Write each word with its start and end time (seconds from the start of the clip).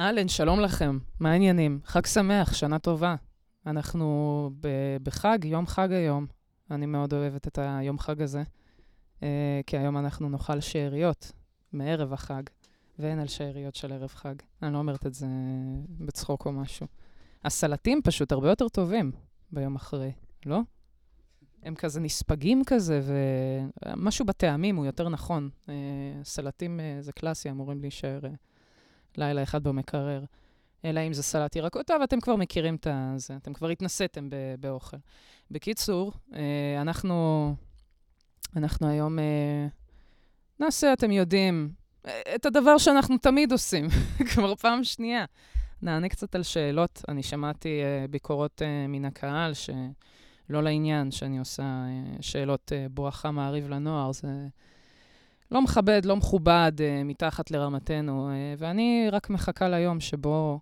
אהלן, 0.00 0.28
שלום 0.28 0.60
לכם. 0.60 0.98
מה 1.20 1.30
העניינים? 1.30 1.80
חג 1.84 2.06
שמח, 2.06 2.54
שנה 2.54 2.78
טובה. 2.78 3.14
אנחנו 3.66 4.50
ב- 4.60 4.96
בחג, 5.02 5.38
יום 5.44 5.66
חג 5.66 5.92
היום. 5.92 6.26
אני 6.70 6.86
מאוד 6.86 7.14
אוהבת 7.14 7.48
את 7.48 7.58
היום 7.62 7.98
חג 7.98 8.22
הזה, 8.22 8.42
אה, 9.22 9.60
כי 9.66 9.78
היום 9.78 9.98
אנחנו 9.98 10.28
נאכל 10.28 10.60
שאריות 10.60 11.32
מערב 11.72 12.12
החג, 12.12 12.42
ואין 12.98 13.18
על 13.18 13.26
שאריות 13.26 13.74
של 13.74 13.92
ערב 13.92 14.08
חג. 14.08 14.34
אני 14.62 14.72
לא 14.72 14.78
אומרת 14.78 15.06
את 15.06 15.14
זה 15.14 15.26
בצחוק 16.00 16.46
או 16.46 16.52
משהו. 16.52 16.86
הסלטים 17.44 18.00
פשוט 18.04 18.32
הרבה 18.32 18.48
יותר 18.48 18.68
טובים 18.68 19.12
ביום 19.52 19.76
אחרי, 19.76 20.12
לא? 20.46 20.60
הם 21.62 21.74
כזה 21.74 22.00
נספגים 22.00 22.62
כזה, 22.66 23.00
ומשהו 23.04 24.24
בטעמים 24.24 24.76
הוא 24.76 24.86
יותר 24.86 25.08
נכון. 25.08 25.50
אה, 25.68 25.74
סלטים 26.24 26.80
אה, 26.80 26.96
זה 27.00 27.12
קלאסי, 27.12 27.50
אמורים 27.50 27.80
להישאר 27.80 28.20
אה, 28.24 28.30
לילה 29.18 29.42
אחד 29.42 29.62
במקרר. 29.62 30.24
אלא 30.84 31.00
אם 31.00 31.12
זה 31.12 31.22
סלט 31.22 31.56
ירקות, 31.56 31.86
טוב, 31.86 32.02
אתם 32.02 32.20
כבר 32.20 32.36
מכירים 32.36 32.74
את 32.74 32.86
זה, 33.16 33.36
אתם 33.36 33.52
כבר 33.52 33.68
התנסיתם 33.68 34.28
באוכל. 34.60 34.96
בקיצור, 35.50 36.12
אנחנו, 36.80 37.54
אנחנו 38.56 38.88
היום 38.88 39.18
נעשה, 40.60 40.92
אתם 40.92 41.10
יודעים, 41.10 41.72
את 42.34 42.46
הדבר 42.46 42.78
שאנחנו 42.78 43.18
תמיד 43.18 43.52
עושים, 43.52 43.88
כבר 44.32 44.54
פעם 44.54 44.84
שנייה. 44.84 45.24
נענה 45.82 46.08
קצת 46.08 46.34
על 46.34 46.42
שאלות. 46.42 47.02
אני 47.08 47.22
שמעתי 47.22 47.80
ביקורות 48.10 48.62
מן 48.88 49.04
הקהל, 49.04 49.54
ש... 49.54 49.70
לא 50.50 50.62
לעניין 50.62 51.10
שאני 51.10 51.38
עושה 51.38 51.62
אה, 51.62 52.16
שאלות 52.20 52.72
אה, 52.72 52.86
בואכה 52.90 53.30
מעריב 53.30 53.68
לנוער. 53.68 54.12
זה 54.12 54.28
לא 55.50 55.62
מכבד, 55.62 56.04
לא 56.04 56.16
מכובד, 56.16 56.72
אה, 56.80 57.04
מתחת 57.04 57.50
לרמתנו. 57.50 58.30
ואני 58.58 59.08
רק 59.12 59.30
מחכה 59.30 59.68
ליום 59.68 60.00
שבו 60.00 60.60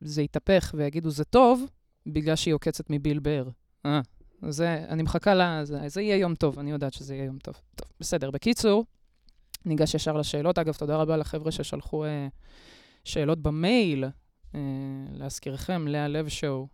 זה 0.00 0.22
יתהפך 0.22 0.74
ויגידו, 0.76 1.10
זה 1.10 1.24
טוב, 1.24 1.66
בגלל 2.06 2.36
שהיא 2.36 2.54
עוקצת 2.54 2.84
מביל 2.90 3.18
בר. 3.18 3.48
אה, 3.86 4.00
זה, 4.48 4.84
אני 4.88 5.02
מחכה 5.02 5.34
ל... 5.34 5.64
זה, 5.64 5.88
זה 5.88 6.02
יהיה 6.02 6.16
יום 6.16 6.34
טוב, 6.34 6.58
אני 6.58 6.70
יודעת 6.70 6.92
שזה 6.92 7.14
יהיה 7.14 7.24
יום 7.24 7.38
טוב. 7.38 7.54
טוב, 7.74 7.88
בסדר. 8.00 8.30
בקיצור, 8.30 8.84
ניגש 9.64 9.94
ישר 9.94 10.16
לשאלות. 10.16 10.58
אגב, 10.58 10.74
תודה 10.74 10.96
רבה 10.96 11.16
לחבר'ה 11.16 11.52
ששלחו 11.52 12.04
אה, 12.04 12.28
שאלות 13.04 13.38
במייל. 13.38 14.04
אה, 14.54 14.60
להזכירכם, 15.12 15.88
לאה 15.88 16.08
לב 16.08 16.28
שואו, 16.28 16.68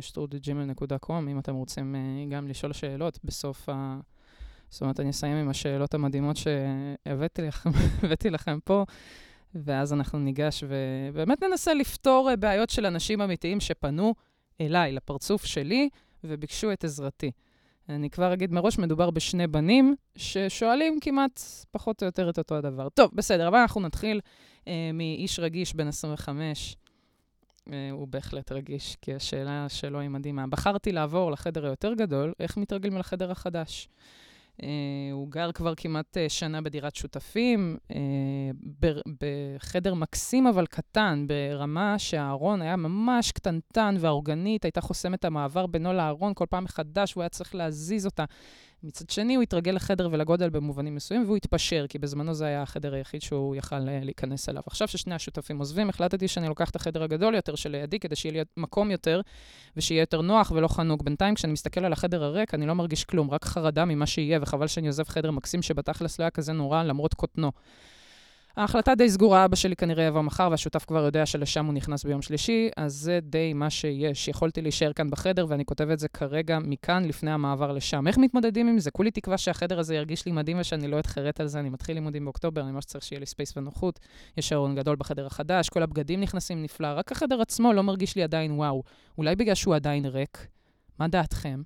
שטרודג'ימל.קום, 0.00 1.28
אם 1.28 1.38
אתם 1.38 1.54
רוצים 1.54 1.94
אה, 1.94 2.00
גם 2.30 2.48
לשאול 2.48 2.72
שאלות 2.72 3.18
בסוף 3.24 3.68
ה... 3.68 4.00
זאת 4.70 4.82
אומרת, 4.82 5.00
אני 5.00 5.10
אסיים 5.10 5.36
עם 5.36 5.48
השאלות 5.48 5.94
המדהימות 5.94 6.36
שהבאתי 6.36 7.42
לכם, 7.42 7.70
לכם 8.34 8.58
פה, 8.64 8.84
ואז 9.54 9.92
אנחנו 9.92 10.18
ניגש 10.18 10.64
ובאמת 10.68 11.42
ננסה 11.42 11.74
לפתור 11.74 12.30
בעיות 12.38 12.70
של 12.70 12.86
אנשים 12.86 13.20
אמיתיים 13.20 13.60
שפנו 13.60 14.14
אליי, 14.60 14.92
לפרצוף 14.92 15.44
שלי, 15.44 15.88
וביקשו 16.24 16.72
את 16.72 16.84
עזרתי. 16.84 17.30
אני 17.88 18.10
כבר 18.10 18.32
אגיד 18.32 18.52
מראש, 18.52 18.78
מדובר 18.78 19.10
בשני 19.10 19.46
בנים 19.46 19.94
ששואלים 20.16 20.98
כמעט 21.00 21.40
פחות 21.70 22.02
או 22.02 22.06
יותר 22.06 22.30
את 22.30 22.38
אותו 22.38 22.56
הדבר. 22.56 22.88
טוב, 22.88 23.10
בסדר, 23.14 23.48
אבל 23.48 23.58
אנחנו 23.58 23.80
נתחיל 23.80 24.20
אה, 24.68 24.90
מאיש 24.94 25.38
רגיש 25.38 25.74
בן 25.74 25.88
25, 25.88 26.76
אה, 27.72 27.88
הוא 27.92 28.08
בהחלט 28.08 28.52
רגיש, 28.52 28.96
כי 29.02 29.14
השאלה 29.14 29.66
שלו 29.68 30.00
היא 30.00 30.08
מדהימה. 30.08 30.46
בחרתי 30.46 30.92
לעבור 30.92 31.30
לחדר 31.32 31.66
היותר 31.66 31.94
גדול, 31.94 32.32
איך 32.40 32.56
מתרגלים 32.56 32.98
לחדר 32.98 33.30
החדש? 33.30 33.88
Uh, 34.58 34.64
הוא 35.12 35.28
גר 35.28 35.52
כבר 35.52 35.74
כמעט 35.76 36.16
uh, 36.16 36.20
שנה 36.28 36.60
בדירת 36.60 36.96
שותפים, 36.96 37.76
uh, 37.88 37.94
בחדר 39.20 39.94
מקסים 39.94 40.46
אבל 40.46 40.66
קטן, 40.66 41.26
ברמה 41.28 41.98
שהארון 41.98 42.62
היה 42.62 42.76
ממש 42.76 43.32
קטנטן 43.32 43.94
ואורגנית, 44.00 44.64
הייתה 44.64 44.80
חוסמת 44.80 45.24
המעבר 45.24 45.66
בינו 45.66 45.92
לארון 45.92 46.34
כל 46.34 46.46
פעם 46.50 46.64
מחדש, 46.64 47.12
והוא 47.12 47.22
היה 47.22 47.28
צריך 47.28 47.54
להזיז 47.54 48.06
אותה. 48.06 48.24
מצד 48.82 49.10
שני, 49.10 49.34
הוא 49.34 49.42
התרגל 49.42 49.72
לחדר 49.72 50.08
ולגודל 50.12 50.50
במובנים 50.50 50.94
מסוימים, 50.94 51.26
והוא 51.26 51.36
התפשר, 51.36 51.86
כי 51.88 51.98
בזמנו 51.98 52.34
זה 52.34 52.46
היה 52.46 52.62
החדר 52.62 52.94
היחיד 52.94 53.22
שהוא 53.22 53.56
יכל 53.56 53.88
אה, 53.88 54.00
להיכנס 54.02 54.48
אליו. 54.48 54.62
עכשיו 54.66 54.88
ששני 54.88 55.14
השותפים 55.14 55.58
עוזבים, 55.58 55.88
החלטתי 55.88 56.28
שאני 56.28 56.48
לוקח 56.48 56.70
את 56.70 56.76
החדר 56.76 57.02
הגדול 57.02 57.34
יותר 57.34 57.54
שלידי, 57.54 57.98
כדי 57.98 58.16
שיהיה 58.16 58.32
לי 58.32 58.40
מקום 58.56 58.90
יותר, 58.90 59.20
ושיהיה 59.76 60.00
יותר 60.00 60.20
נוח 60.20 60.52
ולא 60.54 60.68
חנוק. 60.68 61.02
בינתיים, 61.02 61.34
כשאני 61.34 61.52
מסתכל 61.52 61.84
על 61.84 61.92
החדר 61.92 62.24
הריק, 62.24 62.54
אני 62.54 62.66
לא 62.66 62.74
מרגיש 62.74 63.04
כלום, 63.04 63.30
רק 63.30 63.44
חרדה 63.44 63.84
ממה 63.84 64.06
שיהיה, 64.06 64.38
וחבל 64.42 64.66
שאני 64.66 64.86
עוזב 64.86 65.04
חדר 65.08 65.30
מקסים 65.30 65.62
שבתכלס 65.62 66.18
לא 66.18 66.24
היה 66.24 66.30
כזה 66.30 66.52
נורא, 66.52 66.82
למרות 66.82 67.14
קוטנו. 67.14 67.52
ההחלטה 68.56 68.94
די 68.94 69.10
סגורה, 69.10 69.44
אבא 69.44 69.56
שלי 69.56 69.76
כנראה 69.76 70.04
יבוא 70.04 70.22
מחר, 70.22 70.48
והשותף 70.50 70.84
כבר 70.84 71.04
יודע 71.04 71.26
שלשם 71.26 71.66
הוא 71.66 71.74
נכנס 71.74 72.04
ביום 72.04 72.22
שלישי, 72.22 72.68
אז 72.76 72.92
זה 72.92 73.18
די 73.22 73.52
מה 73.52 73.70
שיש. 73.70 74.28
יכולתי 74.28 74.62
להישאר 74.62 74.92
כאן 74.92 75.10
בחדר, 75.10 75.46
ואני 75.48 75.64
כותב 75.64 75.90
את 75.90 75.98
זה 75.98 76.08
כרגע 76.08 76.58
מכאן, 76.58 77.04
לפני 77.04 77.30
המעבר 77.30 77.72
לשם. 77.72 78.08
איך 78.08 78.18
מתמודדים 78.18 78.68
עם 78.68 78.78
זה? 78.78 78.90
כולי 78.90 79.10
תקווה 79.10 79.38
שהחדר 79.38 79.78
הזה 79.78 79.94
ירגיש 79.94 80.26
לי 80.26 80.32
מדהים 80.32 80.60
ושאני 80.60 80.88
לא 80.88 80.98
אתחרט 80.98 81.40
על 81.40 81.46
זה. 81.46 81.60
אני 81.60 81.70
מתחיל 81.70 81.94
לימודים 81.94 82.24
באוקטובר, 82.24 82.62
אני 82.62 82.72
ממש 82.72 82.84
צריך 82.84 83.04
שיהיה 83.04 83.20
לי 83.20 83.26
space 83.26 83.56
ונוחות. 83.56 84.00
יש 84.36 84.52
ארון 84.52 84.74
גדול 84.74 84.96
בחדר 84.96 85.26
החדש, 85.26 85.68
כל 85.68 85.82
הבגדים 85.82 86.20
נכנסים 86.20 86.62
נפלא, 86.62 86.88
רק 86.94 87.12
החדר 87.12 87.40
עצמו 87.40 87.72
לא 87.72 87.82
מרגיש 87.82 88.16
לי 88.16 88.22
עדיין 88.22 88.52
וואו. 88.52 88.82
אולי 89.18 89.36
בגלל 89.36 89.54
שהוא 89.54 89.74
עדיין 89.74 90.06
ריק? 90.06 90.46
מה 90.98 91.08
דעתכם? 91.08 91.62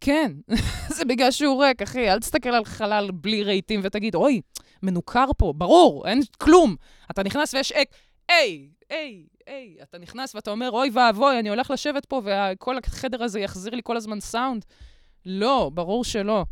כן, 0.00 0.32
זה 0.96 1.04
בגלל 1.04 1.30
שהוא 1.30 1.64
ריק, 1.64 1.82
אחי. 1.82 2.10
אל 2.10 2.20
תסתכל 2.20 2.48
על 2.48 2.64
חלל 2.64 3.10
בלי 3.14 3.44
רהיטים 3.44 3.80
ותגיד, 3.82 4.14
אוי, 4.14 4.40
מנוכר 4.84 5.26
פה, 5.38 5.52
ברור, 5.56 6.08
אין 6.08 6.20
כלום. 6.38 6.76
אתה 7.10 7.22
נכנס 7.22 7.54
ויש 7.54 7.72
אק, 7.72 7.88
היי, 8.28 8.68
היי, 8.90 9.26
היי, 9.46 9.76
אתה 9.82 9.98
נכנס 9.98 10.34
ואתה 10.34 10.50
אומר, 10.50 10.70
אוי 10.70 10.90
ואבוי, 10.92 11.38
אני 11.38 11.48
הולך 11.48 11.70
לשבת 11.70 12.06
פה 12.06 12.22
וכל 12.24 12.78
החדר 12.78 13.22
הזה 13.22 13.40
יחזיר 13.40 13.74
לי 13.74 13.80
כל 13.84 13.96
הזמן 13.96 14.20
סאונד. 14.20 14.64
לא, 15.26 15.70
ברור 15.74 16.04
שלא. 16.04 16.44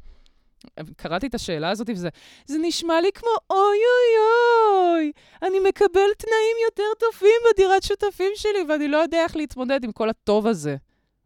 קראתי 0.96 1.26
את 1.26 1.34
השאלה 1.34 1.70
הזאת 1.70 1.90
וזה, 1.90 2.08
זה 2.46 2.58
נשמע 2.62 3.00
לי 3.00 3.12
כמו 3.14 3.30
אוי 3.50 3.58
אוי 3.58 4.16
אוי, 4.70 5.12
אני 5.42 5.60
מקבל 5.68 6.14
תנאים 6.18 6.56
יותר 6.64 6.82
טובים 6.98 7.40
בדירת 7.50 7.82
שותפים 7.82 8.32
שלי 8.34 8.64
ואני 8.68 8.88
לא 8.88 8.96
יודע 8.96 9.22
איך 9.22 9.36
להתמודד 9.36 9.84
עם 9.84 9.92
כל 9.92 10.10
הטוב 10.10 10.46
הזה. 10.46 10.76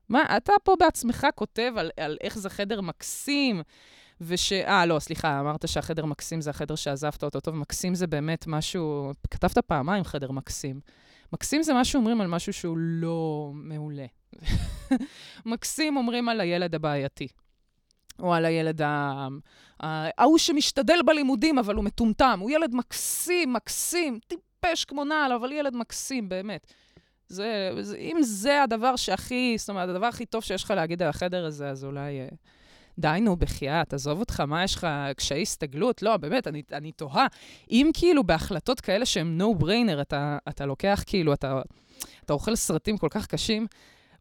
מה, 0.08 0.36
אתה 0.36 0.52
פה 0.64 0.76
בעצמך 0.78 1.26
כותב 1.34 1.72
על, 1.76 1.90
על 2.00 2.16
איך 2.20 2.38
זה 2.38 2.50
חדר 2.50 2.80
מקסים, 2.80 3.62
וש... 4.20 4.52
אה, 4.52 4.86
לא, 4.86 4.98
סליחה, 4.98 5.40
אמרת 5.40 5.68
שהחדר 5.68 6.04
מקסים 6.04 6.40
זה 6.40 6.50
החדר 6.50 6.74
שעזבת 6.74 7.24
אותו. 7.24 7.40
טוב, 7.40 7.54
מקסים 7.54 7.94
זה 7.94 8.06
באמת 8.06 8.44
משהו... 8.46 9.12
כתבת 9.30 9.58
פעמיים 9.58 10.04
חדר 10.04 10.30
מקסים. 10.30 10.80
מקסים 11.32 11.62
זה 11.62 11.74
מה 11.74 11.84
שאומרים 11.84 12.20
על 12.20 12.26
משהו 12.26 12.52
שהוא 12.52 12.76
לא 12.78 13.50
מעולה. 13.54 14.06
מקסים 15.46 15.96
אומרים 15.96 16.28
על 16.28 16.40
הילד 16.40 16.74
הבעייתי. 16.74 17.28
או 18.18 18.34
על 18.34 18.44
הילד 18.44 18.80
ההוא 19.80 20.38
שמשתדל 20.38 20.98
בלימודים, 21.06 21.58
אבל 21.58 21.74
הוא 21.74 21.84
מטומטם. 21.84 22.38
הוא 22.42 22.50
ילד 22.50 22.74
מקסים, 22.74 23.52
מקסים, 23.52 24.18
טיפש 24.26 24.84
כמו 24.84 25.04
נעל, 25.04 25.32
אבל 25.32 25.52
ילד 25.52 25.76
מקסים, 25.76 26.28
באמת. 26.28 26.72
זה, 27.28 27.70
זה, 27.80 27.96
אם 27.96 28.16
זה 28.20 28.62
הדבר 28.62 28.96
שהכי, 28.96 29.54
זאת 29.58 29.68
אומרת, 29.68 29.88
הדבר 29.88 30.06
הכי 30.06 30.26
טוב 30.26 30.42
שיש 30.42 30.64
לך 30.64 30.70
להגיד 30.70 31.02
על 31.02 31.08
החדר 31.08 31.46
הזה, 31.46 31.70
אז 31.70 31.84
אולי... 31.84 32.20
אה, 32.20 32.28
די, 32.98 33.18
נו, 33.22 33.36
בחייאת, 33.36 33.94
עזוב 33.94 34.20
אותך, 34.20 34.40
מה 34.40 34.64
יש 34.64 34.74
לך, 34.74 34.86
קשיי 35.16 35.42
הסתגלות? 35.42 36.02
לא, 36.02 36.16
באמת, 36.16 36.46
אני, 36.46 36.62
אני 36.72 36.92
תוהה. 36.92 37.26
אם 37.70 37.90
כאילו 37.94 38.24
בהחלטות 38.24 38.80
כאלה 38.80 39.06
שהן 39.06 39.40
no-brainer, 39.40 40.00
אתה, 40.00 40.38
אתה 40.48 40.66
לוקח 40.66 41.02
כאילו, 41.06 41.32
אתה, 41.32 41.60
אתה 42.24 42.32
אוכל 42.32 42.56
סרטים 42.56 42.98
כל 42.98 43.08
כך 43.10 43.26
קשים, 43.26 43.66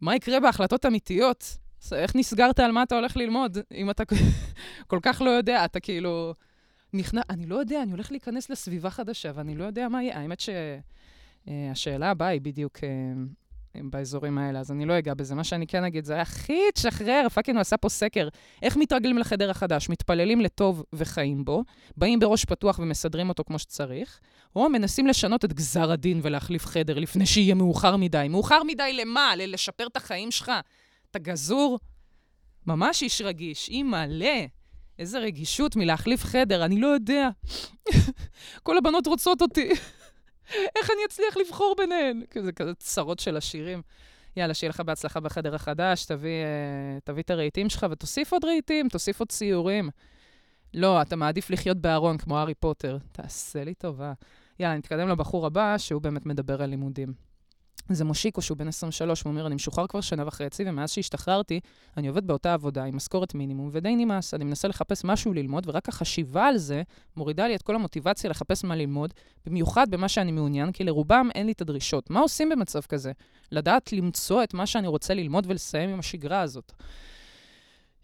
מה 0.02 0.16
יקרה 0.16 0.40
בהחלטות 0.40 0.86
אמיתיות? 0.86 1.58
איך 1.92 2.16
נסגרת 2.16 2.60
על 2.60 2.72
מה 2.72 2.84
אתה 2.84 2.96
הולך 2.96 3.18
ללמוד, 3.18 3.58
אם 3.74 3.90
אתה 3.90 4.04
כל 4.88 5.00
כך 5.02 5.22
לא 5.22 5.30
יודע, 5.30 5.66
אתה 5.66 5.80
כאילו... 5.80 6.34
נכנע, 6.96 7.22
אני 7.30 7.46
לא 7.46 7.56
יודע, 7.56 7.82
אני 7.84 7.92
הולך 7.92 8.12
להיכנס 8.12 8.50
לסביבה 8.50 8.90
חדשה, 8.90 9.32
ואני 9.36 9.56
לא 9.56 9.64
יודע 9.64 9.90
מה 9.90 10.04
יהיה. 10.04 10.20
האמת 10.20 10.40
שהשאלה 10.40 12.10
הבאה 12.10 12.28
היא 12.28 12.42
בדיוק 12.42 12.78
אה, 12.84 12.90
באזורים 13.84 14.38
האלה, 14.38 14.60
אז 14.60 14.72
אני 14.72 14.86
לא 14.86 14.98
אגע 14.98 15.14
בזה. 15.14 15.36
מה 15.36 15.44
שאני 15.44 15.68
כן 15.68 15.84
אגיד, 15.84 16.06
זה 16.06 16.14
היה 16.14 16.22
הכי 16.22 16.60
תשחרר, 16.74 17.28
fucking 17.34 17.58
הוא 17.58 17.62
עשה 17.62 17.78
פה 17.78 17.90
סקר. 17.90 18.28
איך 18.62 18.78
מתרגלים 18.78 19.18
לחדר 19.18 19.50
החדש? 19.50 19.90
מתפללים 19.90 20.42
לטוב 20.42 20.84
וחיים 20.94 21.46
בו, 21.46 21.64
באים 21.98 22.20
בראש 22.20 22.46
פתוח 22.46 22.80
ומסדרים 22.80 23.30
אותו 23.30 23.44
כמו 23.44 23.60
שצריך, 23.60 24.20
או 24.56 24.70
מנסים 24.70 25.08
לשנות 25.08 25.46
את 25.46 25.54
גזר 25.54 25.92
הדין 25.92 26.20
ולהחליף 26.24 26.66
חדר 26.66 27.00
לפני 27.00 27.26
שיהיה 27.26 27.56
מאוחר 27.56 27.98
מדי. 27.98 28.28
מאוחר 28.30 28.64
מדי 28.64 28.94
למה? 28.94 29.34
לשפר 29.36 29.88
את 29.88 29.98
החיים 29.98 30.32
שלך? 30.32 30.52
אתה 31.12 31.20
גזור? 31.20 31.80
ממש 32.68 33.02
איש 33.02 33.22
רגיש, 33.22 33.70
אי 33.70 33.84
מלא. 33.84 34.46
איזה 35.00 35.20
רגישות 35.20 35.76
מלהחליף 35.76 36.24
חדר, 36.24 36.66
אני 36.66 36.80
לא 36.82 36.88
יודע. 36.88 37.30
כל 38.64 38.78
הבנות 38.78 39.08
רוצות 39.08 39.42
אותי. 39.42 39.70
איך 40.76 40.90
אני 40.90 41.00
אצליח 41.08 41.38
לבחור 41.38 41.76
ביניהן? 41.78 42.22
כזה 42.32 42.52
כזה 42.52 42.74
צרות 42.74 43.20
של 43.20 43.38
השירים. 43.38 43.82
יאללה, 44.38 44.54
שיהיה 44.54 44.70
לך 44.70 44.80
בהצלחה 44.80 45.20
בחדר 45.20 45.56
החדש, 45.56 46.06
תביא, 46.06 46.44
uh, 46.44 47.02
תביא 47.04 47.24
את 47.24 47.30
הרהיטים 47.30 47.70
שלך 47.70 47.86
ותוסיף 47.92 48.34
עוד 48.34 48.46
רהיטים, 48.46 48.90
תוסיף 48.90 49.20
עוד 49.20 49.30
ציורים. 49.30 49.90
לא, 50.74 51.02
אתה 51.02 51.16
מעדיף 51.16 51.50
לחיות 51.50 51.78
בארון 51.78 52.18
כמו 52.18 52.40
הארי 52.40 52.54
פוטר. 52.54 52.98
תעשה 53.12 53.64
לי 53.64 53.74
טובה. 53.74 54.14
יאללה, 54.60 54.78
נתקדם 54.78 55.10
לבחור 55.10 55.46
הבא, 55.46 55.78
שהוא 55.78 56.02
באמת 56.02 56.26
מדבר 56.26 56.62
על 56.62 56.70
לימודים. 56.70 57.14
זה 57.90 58.06
מושיקו, 58.06 58.42
שהוא 58.42 58.58
בן 58.58 58.68
23, 58.68 59.22
הוא 59.22 59.30
אומר, 59.30 59.48
אני 59.48 59.56
משוחרר 59.56 59.88
כבר 59.88 60.02
שנה 60.02 60.28
וחצי, 60.28 60.64
ומאז 60.68 60.92
שהשתחררתי, 60.92 61.60
אני 61.98 62.08
עובד 62.08 62.28
באותה 62.28 62.54
עבודה 62.54 62.84
עם 62.84 62.96
משכורת 62.96 63.36
מינימום, 63.36 63.70
ודי 63.72 63.96
נמאס. 63.96 64.34
אני 64.34 64.44
מנסה 64.44 64.68
לחפש 64.68 65.06
משהו 65.06 65.34
ללמוד, 65.34 65.64
ורק 65.68 65.90
החשיבה 65.90 66.46
על 66.46 66.58
זה 66.58 66.84
מורידה 67.18 67.48
לי 67.48 67.56
את 67.56 67.62
כל 67.62 67.76
המוטיבציה 67.76 68.30
לחפש 68.30 68.64
מה 68.64 68.76
ללמוד, 68.76 69.14
במיוחד 69.46 69.90
במה 69.90 70.08
שאני 70.08 70.32
מעוניין, 70.32 70.72
כי 70.72 70.84
לרובם 70.84 71.30
אין 71.36 71.46
לי 71.46 71.52
את 71.52 71.62
הדרישות. 71.62 72.10
מה 72.10 72.20
עושים 72.20 72.50
במצב 72.50 72.82
כזה? 72.82 73.12
לדעת 73.52 73.94
למצוא 73.94 74.44
את 74.44 74.54
מה 74.54 74.66
שאני 74.66 74.88
רוצה 74.88 75.14
ללמוד 75.14 75.46
ולסיים 75.48 75.90
עם 75.90 76.00
השגרה 76.00 76.42
הזאת. 76.42 76.72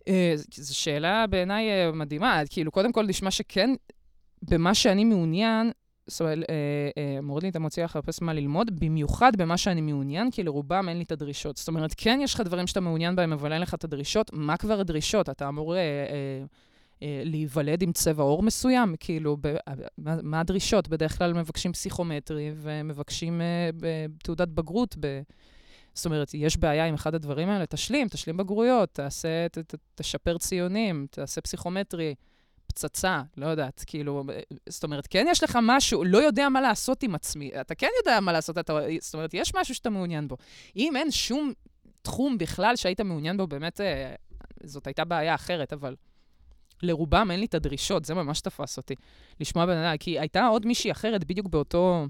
אה, 0.07 0.33
זו 0.53 0.77
שאלה 0.77 1.27
בעיניי 1.27 1.69
אה, 1.69 1.91
מדהימה. 1.91 2.41
כאילו, 2.49 2.71
קודם 2.71 2.91
כל, 2.91 3.05
נשמע 3.05 3.31
שכן, 3.31 3.69
במה 4.41 4.73
שאני 4.73 5.03
מעוניין, 5.03 5.71
אומרת, 6.19 6.37
אה, 6.37 6.43
אה, 6.97 7.21
מוריד 7.21 7.43
לי 7.43 7.49
את 7.49 7.55
המוציא 7.55 7.83
לחפש 7.83 8.21
מה 8.21 8.33
ללמוד, 8.33 8.79
במיוחד 8.79 9.31
במה 9.37 9.57
שאני 9.57 9.81
מעוניין, 9.81 10.31
כי 10.31 10.43
לרובם 10.43 10.89
אין 10.89 10.97
לי 10.97 11.03
את 11.03 11.11
הדרישות. 11.11 11.57
זאת 11.57 11.67
אומרת, 11.67 11.93
כן 11.97 12.19
יש 12.23 12.33
לך 12.33 12.41
דברים 12.41 12.67
שאתה 12.67 12.79
מעוניין 12.79 13.15
בהם, 13.15 13.33
אבל 13.33 13.53
אין 13.53 13.61
לך 13.61 13.73
את 13.73 13.83
הדרישות. 13.83 14.31
מה 14.33 14.57
כבר 14.57 14.79
הדרישות? 14.79 15.29
אתה 15.29 15.47
אמור 15.47 15.75
אה, 15.75 15.79
אה, 15.79 16.45
אה, 17.03 17.21
להיוולד 17.25 17.81
עם 17.81 17.91
צבע 17.91 18.23
עור 18.23 18.43
מסוים? 18.43 18.95
כאילו, 18.99 19.37
ב, 19.41 19.55
מה, 19.97 20.15
מה 20.23 20.39
הדרישות? 20.39 20.87
בדרך 20.87 21.17
כלל 21.17 21.33
מבקשים 21.33 21.73
פסיכומטרי 21.73 22.51
ומבקשים 22.55 23.41
אה, 23.41 24.05
תעודת 24.23 24.47
בגרות. 24.47 24.95
ב, 24.99 25.21
זאת 25.93 26.05
אומרת, 26.05 26.33
יש 26.33 26.57
בעיה 26.57 26.85
עם 26.85 26.93
אחד 26.93 27.15
הדברים 27.15 27.49
האלה, 27.49 27.65
תשלים, 27.65 28.07
תשלים 28.07 28.37
בגרויות, 28.37 28.89
תעשה, 28.93 29.47
ת, 29.51 29.57
ת, 29.57 29.75
תשפר 29.95 30.37
ציונים, 30.37 31.07
תעשה 31.11 31.41
פסיכומטרי. 31.41 32.15
פצצה, 32.71 33.21
לא 33.37 33.45
יודעת, 33.45 33.83
כאילו, 33.87 34.23
זאת 34.69 34.83
אומרת, 34.83 35.07
כן 35.07 35.25
יש 35.29 35.43
לך 35.43 35.59
משהו, 35.61 36.03
לא 36.03 36.17
יודע 36.17 36.49
מה 36.49 36.61
לעשות 36.61 37.03
עם 37.03 37.15
עצמי, 37.15 37.51
אתה 37.61 37.75
כן 37.75 37.87
יודע 37.99 38.19
מה 38.19 38.31
לעשות, 38.31 38.57
אתה, 38.57 38.79
זאת 38.99 39.13
אומרת, 39.13 39.33
יש 39.33 39.55
משהו 39.55 39.75
שאתה 39.75 39.89
מעוניין 39.89 40.27
בו. 40.27 40.37
אם 40.75 40.95
אין 40.95 41.11
שום 41.11 41.53
תחום 42.01 42.37
בכלל 42.37 42.75
שהיית 42.75 43.01
מעוניין 43.01 43.37
בו, 43.37 43.47
באמת, 43.47 43.81
אה, 43.81 44.13
זאת 44.63 44.87
הייתה 44.87 45.05
בעיה 45.05 45.35
אחרת, 45.35 45.73
אבל 45.73 45.95
לרובם 46.83 47.31
אין 47.31 47.39
לי 47.39 47.45
את 47.45 47.53
הדרישות, 47.53 48.05
זה 48.05 48.13
ממש 48.13 48.41
תפס 48.41 48.77
אותי, 48.77 48.95
לשמוע 49.39 49.65
בן 49.65 49.77
אדם, 49.77 49.97
כי 49.97 50.19
הייתה 50.19 50.47
עוד 50.47 50.65
מישהי 50.65 50.91
אחרת 50.91 51.23
בדיוק 51.23 51.47
באותו... 51.47 52.05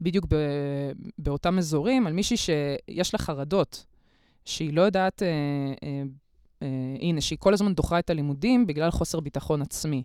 בדיוק 0.00 0.26
ב, 0.28 0.36
באותם 1.18 1.58
אזורים, 1.58 2.06
על 2.06 2.12
מישהי 2.12 2.36
שיש 2.36 3.14
לה 3.14 3.18
חרדות, 3.18 3.84
שהיא 4.44 4.74
לא 4.74 4.82
יודעת 4.82 5.22
אה, 5.22 5.28
אה, 5.82 6.02
אה, 6.64 6.68
הנה, 7.00 7.20
שהיא 7.20 7.38
כל 7.40 7.54
הזמן 7.54 7.74
דוחה 7.74 7.98
את 7.98 8.10
הלימודים 8.10 8.66
בגלל 8.66 8.90
חוסר 8.90 9.20
ביטחון 9.20 9.62
עצמי. 9.62 10.02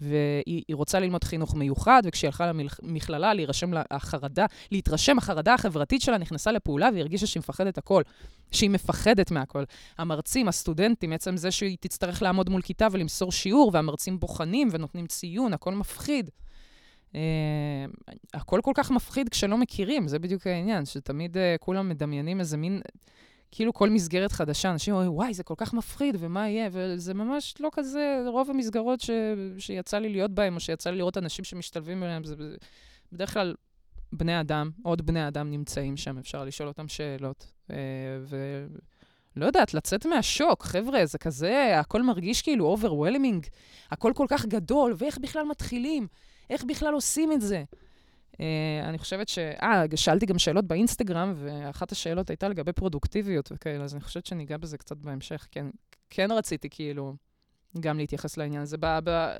והיא 0.00 0.62
רוצה 0.72 1.00
ללמוד 1.00 1.24
חינוך 1.24 1.54
מיוחד, 1.54 2.02
וכשהיא 2.04 2.28
הלכה 2.28 2.52
למכללה, 2.82 3.34
להירשם 3.34 3.70
לחרדה, 3.92 4.46
להתרשם, 4.70 5.18
החרדה 5.18 5.54
החברתית 5.54 6.02
שלה 6.02 6.18
נכנסה 6.18 6.52
לפעולה 6.52 6.88
והיא 6.92 7.00
הרגישה 7.00 7.26
שהיא 7.26 7.40
מפחדת 7.40 7.78
הכל, 7.78 8.02
שהיא 8.50 8.70
מפחדת 8.70 9.30
מהכל. 9.30 9.64
המרצים, 9.98 10.48
הסטודנטים, 10.48 11.12
עצם 11.12 11.36
זה 11.36 11.50
שהיא 11.50 11.76
תצטרך 11.80 12.22
לעמוד 12.22 12.48
מול 12.48 12.62
כיתה 12.62 12.88
ולמסור 12.90 13.32
שיעור, 13.32 13.70
והמרצים 13.74 14.20
בוחנים 14.20 14.68
ונותנים 14.72 15.06
ציון, 15.06 15.54
הכל 15.54 15.74
מפחיד. 15.74 16.30
Uh, 17.12 17.16
הכל 18.34 18.60
כל 18.62 18.72
כך 18.74 18.90
מפחיד 18.90 19.28
כשלא 19.28 19.58
מכירים, 19.58 20.08
זה 20.08 20.18
בדיוק 20.18 20.46
העניין, 20.46 20.84
שתמיד 20.84 21.36
uh, 21.36 21.40
כולם 21.60 21.88
מדמיינים 21.88 22.40
איזה 22.40 22.56
מין... 22.56 22.80
כאילו 23.50 23.72
כל 23.72 23.90
מסגרת 23.90 24.32
חדשה, 24.32 24.70
אנשים 24.70 24.94
אומרים, 24.94 25.12
וואי, 25.12 25.34
זה 25.34 25.42
כל 25.42 25.54
כך 25.56 25.74
מפחיד, 25.74 26.16
ומה 26.18 26.48
יהיה? 26.48 26.68
וזה 26.72 27.14
ממש 27.14 27.54
לא 27.60 27.68
כזה, 27.72 28.24
רוב 28.26 28.50
המסגרות 28.50 29.00
ש... 29.00 29.10
שיצא 29.58 29.98
לי 29.98 30.08
להיות 30.08 30.30
בהן, 30.30 30.54
או 30.54 30.60
שיצא 30.60 30.90
לי 30.90 30.96
לראות 30.96 31.18
אנשים 31.18 31.44
שמשתלבים 31.44 32.00
ביניהם, 32.00 32.24
זה 32.24 32.34
בדרך 33.12 33.32
כלל 33.32 33.54
בני 34.12 34.40
אדם, 34.40 34.70
עוד 34.82 35.06
בני 35.06 35.28
אדם 35.28 35.50
נמצאים 35.50 35.96
שם, 35.96 36.18
אפשר 36.18 36.44
לשאול 36.44 36.68
אותם 36.68 36.88
שאלות. 36.88 37.52
אה, 37.70 37.76
ו... 38.20 38.66
לא 39.36 39.46
יודעת, 39.46 39.74
לצאת 39.74 40.06
מהשוק, 40.06 40.62
חבר'ה, 40.62 41.06
זה 41.06 41.18
כזה, 41.18 41.80
הכל 41.80 42.02
מרגיש 42.02 42.42
כאילו 42.42 42.66
overwhelming, 42.66 43.46
הכל 43.90 44.12
כל 44.14 44.26
כך 44.28 44.46
גדול, 44.46 44.94
ואיך 44.98 45.18
בכלל 45.18 45.44
מתחילים? 45.44 46.06
איך 46.50 46.64
בכלל 46.64 46.94
עושים 46.94 47.32
את 47.32 47.40
זה? 47.40 47.64
אה, 48.36 48.40
אני 48.84 48.98
חושבת 48.98 49.28
ש... 49.28 49.38
אה, 49.38 49.84
שאלתי 49.96 50.26
גם 50.26 50.38
שאלות 50.38 50.64
באינסטגרם, 50.64 51.34
ואחת 51.36 51.92
השאלות 51.92 52.30
הייתה 52.30 52.48
לגבי 52.48 52.72
פרודוקטיביות 52.72 53.52
וכאלה, 53.52 53.84
אז 53.84 53.94
אני 53.94 54.00
חושבת 54.00 54.26
שניגע 54.26 54.56
בזה 54.56 54.78
קצת 54.78 54.96
בהמשך. 54.96 55.46
כן, 55.50 55.66
כן 56.10 56.30
רציתי 56.30 56.68
כאילו 56.70 57.14
גם 57.80 57.98
להתייחס 57.98 58.36
לעניין 58.36 58.62
הזה. 58.62 58.76
ב... 58.80 58.98
ב... 59.04 59.36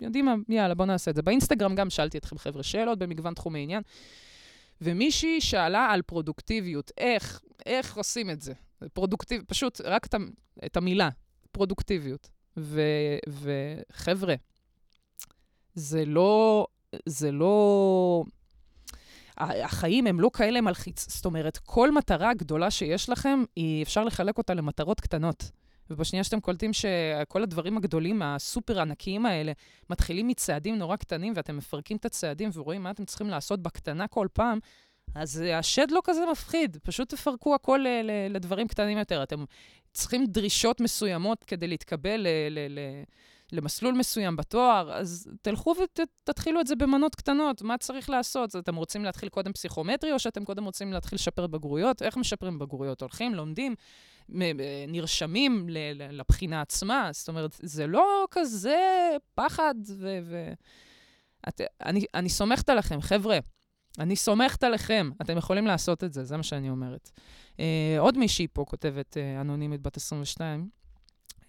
יודעים 0.00 0.24
מה, 0.24 0.34
יאללה, 0.48 0.74
בואו 0.74 0.86
נעשה 0.86 1.10
את 1.10 1.16
זה. 1.16 1.22
באינסטגרם 1.22 1.74
גם 1.74 1.90
שאלתי 1.90 2.18
אתכם, 2.18 2.38
חבר'ה, 2.38 2.62
שאלות 2.62 2.98
במגוון 2.98 3.34
תחומי 3.34 3.62
עניין, 3.62 3.82
ומישהי 4.80 5.40
שאלה 5.40 5.86
על 5.90 6.02
פרודוקטיביות, 6.02 6.90
איך, 6.98 7.40
איך 7.66 7.96
עושים 7.96 8.30
את 8.30 8.40
זה? 8.40 8.52
פרודוקטיב, 8.92 9.42
פשוט 9.46 9.80
רק 9.84 10.06
את, 10.06 10.14
את 10.66 10.76
המילה, 10.76 11.08
פרודוקטיביות. 11.52 12.28
ו... 12.56 12.80
וחבר'ה, 13.28 14.34
זה 15.74 16.04
לא 16.04 16.66
זה 17.06 17.32
לא... 17.32 18.24
החיים 19.38 20.06
הם 20.06 20.20
לא 20.20 20.30
כאלה 20.32 20.60
מלחיץ. 20.60 21.16
זאת 21.16 21.24
אומרת, 21.24 21.58
כל 21.58 21.90
מטרה 21.90 22.34
גדולה 22.34 22.70
שיש 22.70 23.08
לכם, 23.08 23.44
היא, 23.56 23.82
אפשר 23.82 24.04
לחלק 24.04 24.38
אותה 24.38 24.54
למטרות 24.54 25.00
קטנות. 25.00 25.50
ובשנייה 25.90 26.24
שאתם 26.24 26.40
קולטים 26.40 26.72
שכל 26.72 27.42
הדברים 27.42 27.76
הגדולים, 27.76 28.22
הסופר 28.22 28.80
ענקיים 28.80 29.26
האלה, 29.26 29.52
מתחילים 29.90 30.28
מצעדים 30.28 30.78
נורא 30.78 30.96
קטנים, 30.96 31.32
ואתם 31.36 31.56
מפרקים 31.56 31.96
את 31.96 32.04
הצעדים 32.04 32.50
ורואים 32.54 32.82
מה 32.82 32.90
אתם 32.90 33.04
צריכים 33.04 33.30
לעשות 33.30 33.62
בקטנה 33.62 34.08
כל 34.08 34.26
פעם, 34.32 34.58
אז 35.14 35.44
השד 35.54 35.90
לא 35.90 36.00
כזה 36.04 36.20
מפחיד. 36.32 36.76
פשוט 36.82 37.14
תפרקו 37.14 37.54
הכל 37.54 37.84
לדברים 38.30 38.68
קטנים 38.68 38.98
יותר. 38.98 39.22
אתם 39.22 39.44
צריכים 39.92 40.26
דרישות 40.26 40.80
מסוימות 40.80 41.44
כדי 41.44 41.66
להתקבל 41.66 42.16
ל... 42.16 42.28
ל, 42.50 42.58
ל 42.68 42.78
למסלול 43.52 43.94
מסוים 43.94 44.36
בתואר, 44.36 44.92
אז 44.92 45.30
תלכו 45.42 45.74
ותתחילו 45.82 46.60
את 46.60 46.66
זה 46.66 46.76
במנות 46.76 47.14
קטנות. 47.14 47.62
מה 47.62 47.78
צריך 47.78 48.10
לעשות? 48.10 48.56
אתם 48.56 48.76
רוצים 48.76 49.04
להתחיל 49.04 49.28
קודם 49.28 49.52
פסיכומטרי, 49.52 50.12
או 50.12 50.18
שאתם 50.18 50.44
קודם 50.44 50.64
רוצים 50.64 50.92
להתחיל 50.92 51.16
לשפר 51.16 51.46
בגרויות? 51.46 52.02
איך 52.02 52.16
משפרים 52.16 52.58
בגרויות? 52.58 53.00
הולכים, 53.00 53.34
לומדים, 53.34 53.74
נרשמים 54.88 55.66
לבחינה 56.12 56.60
עצמה. 56.60 57.08
זאת 57.12 57.28
אומרת, 57.28 57.56
זה 57.62 57.86
לא 57.86 58.26
כזה 58.30 59.10
פחד 59.34 59.74
ו... 59.88 60.18
ו... 60.24 60.52
את, 61.48 61.60
אני, 61.84 62.04
אני 62.14 62.28
סומכת 62.28 62.68
עליכם, 62.68 63.00
חבר'ה. 63.00 63.38
אני 63.98 64.16
סומכת 64.16 64.64
עליכם, 64.64 65.10
אתם 65.22 65.36
יכולים 65.36 65.66
לעשות 65.66 66.04
את 66.04 66.12
זה, 66.12 66.24
זה 66.24 66.36
מה 66.36 66.42
שאני 66.42 66.70
אומרת. 66.70 67.10
Uh, 67.52 67.60
עוד 67.98 68.18
מישהי 68.18 68.46
פה 68.52 68.64
כותבת, 68.64 69.16
uh, 69.16 69.40
אנונימית 69.40 69.80
בת 69.80 69.96
22, 69.96 70.68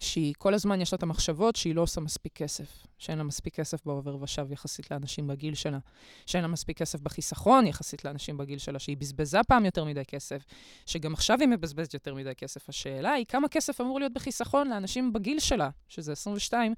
שהיא 0.02 0.34
כל 0.38 0.54
הזמן 0.54 0.80
יש 0.80 0.92
לה 0.92 0.96
את 0.96 1.02
המחשבות 1.02 1.56
שהיא 1.56 1.74
לא 1.74 1.80
עושה 1.80 2.00
מספיק 2.00 2.32
כסף, 2.32 2.86
שאין 2.98 3.18
לה 3.18 3.24
מספיק 3.24 3.54
כסף 3.54 3.86
בעובר 3.86 4.22
ושב 4.22 4.52
יחסית 4.52 4.90
לאנשים 4.90 5.26
בגיל 5.26 5.54
שלה, 5.54 5.78
שאין 6.26 6.42
לה 6.42 6.48
מספיק 6.48 6.78
כסף 6.78 7.00
בחיסכון 7.00 7.66
יחסית 7.66 8.04
לאנשים 8.04 8.36
בגיל 8.36 8.58
שלה, 8.58 8.78
שהיא 8.78 8.96
בזבזה 8.96 9.38
פעם 9.48 9.64
יותר 9.64 9.84
מדי 9.84 10.04
כסף, 10.04 10.44
שגם 10.86 11.12
עכשיו 11.12 11.40
היא 11.40 11.48
מבזבזת 11.48 11.94
יותר 11.94 12.14
מדי 12.14 12.34
כסף. 12.34 12.68
השאלה 12.68 13.12
היא 13.12 13.26
כמה 13.26 13.48
כסף 13.48 13.80
אמור 13.80 13.98
להיות 13.98 14.12
בחיסכון 14.12 14.68
לאנשים 14.68 15.12
בגיל 15.12 15.38
שלה, 15.38 15.70
שזה 15.88 16.12
22, 16.12 16.74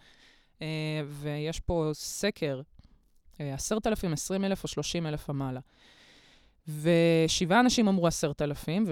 אה, 0.63 0.67
ויש 1.07 1.61
פה 1.61 1.91
סקר, 1.93 2.61
10,000, 3.39 4.13
20,000 4.13 4.65
או 4.65 4.69
30,000 4.69 5.29
ומעלה. 5.29 5.61
ושבעה 6.69 7.61
אנשים 7.61 7.89
אמרו 7.89 8.07
עשרת 8.07 8.43
אלפים, 8.43 8.85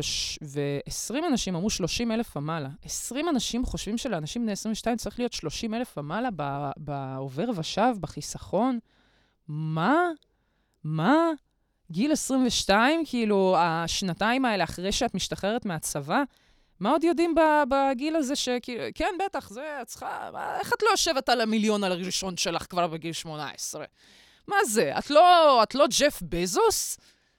ועשרים 0.43 1.25
אנשים 1.25 1.55
אמרו 1.55 1.71
שלושים 1.71 2.13
אלף 2.13 2.37
ומעלה. 2.37 2.69
עשרים 2.85 3.29
אנשים 3.29 3.65
חושבים 3.65 3.99
שלאנשים 3.99 4.43
בני 4.43 4.53
22 4.53 4.97
צריך 4.97 5.19
להיות 5.19 5.33
שלושים 5.33 5.75
אלף 5.75 5.99
ומעלה 5.99 6.29
בעובר 6.77 7.45
ושב, 7.57 7.95
בחיסכון. 8.01 8.79
מה? 9.49 9.97
מה? 10.85 11.17
גיל 11.91 12.13
22, 12.13 13.03
כאילו, 13.07 13.57
השנתיים 13.59 14.45
האלה 14.45 14.65
אחרי 14.65 14.93
שאת 14.93 15.15
משתחררת 15.15 15.65
מהצבא, 15.65 16.23
מה 16.81 16.91
עוד 16.91 17.05
יודעים 17.05 17.35
בגיל 17.69 18.17
הזה 18.17 18.37
שכאילו, 18.37 18.85
כן, 18.95 19.15
בטח, 19.25 19.51
זה, 19.51 19.79
את 19.83 19.87
צריכה, 19.87 20.31
איך 20.61 20.73
את 20.73 20.83
לא 20.83 20.89
יושבת 20.91 21.29
על 21.29 21.41
המיליון 21.41 21.85
על 21.85 21.93
הראשון 21.93 22.37
שלך 22.37 22.67
כבר 22.71 22.87
בגיל 22.87 23.13
18? 23.13 23.85
מה 24.49 24.57
זה, 24.65 24.99
את 24.99 25.11
לא, 25.11 25.63
את 25.63 25.75
לא 25.75 25.87
ג'ף 25.99 26.23
בזוס? 26.23 26.99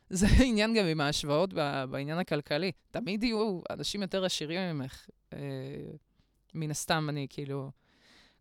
זה 0.09 0.27
עניין 0.45 0.73
גם 0.73 0.85
עם 0.85 1.01
ההשוואות 1.01 1.53
בעניין 1.89 2.17
הכלכלי. 2.17 2.71
תמיד 2.91 3.23
יהיו 3.23 3.61
אנשים 3.69 4.01
יותר 4.01 4.25
עשירים 4.25 4.77
ממך. 4.77 5.09
אה, 5.33 5.39
מן 6.53 6.71
הסתם, 6.71 7.05
אני 7.09 7.27
כאילו... 7.29 7.71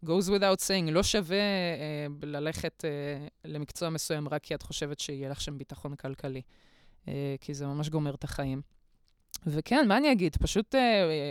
goes 0.05 0.29
without 0.29 0.61
saying, 0.61 0.91
לא 0.91 1.03
שווה 1.03 1.37
אה, 1.39 2.07
ללכת 2.23 2.85
אה, 2.85 3.27
למקצוע 3.45 3.91
מסוים 3.91 4.29
רק 4.29 4.43
כי 4.43 4.55
את 4.55 4.63
חושבת 4.63 5.01
שיהיה 5.01 5.29
לך 5.29 5.41
שם 5.41 5.59
ביטחון 5.59 5.97
כלכלי. 5.97 6.43
אה, 7.09 7.35
כי 7.41 7.55
זה 7.55 7.67
ממש 7.67 7.89
גומר 7.89 8.15
את 8.15 8.25
החיים. 8.25 8.63
וכן, 9.47 9.89
מה 9.89 9.97
אני 9.97 10.13
אגיד? 10.13 10.37
פשוט... 10.37 10.75
אה, 10.75 11.31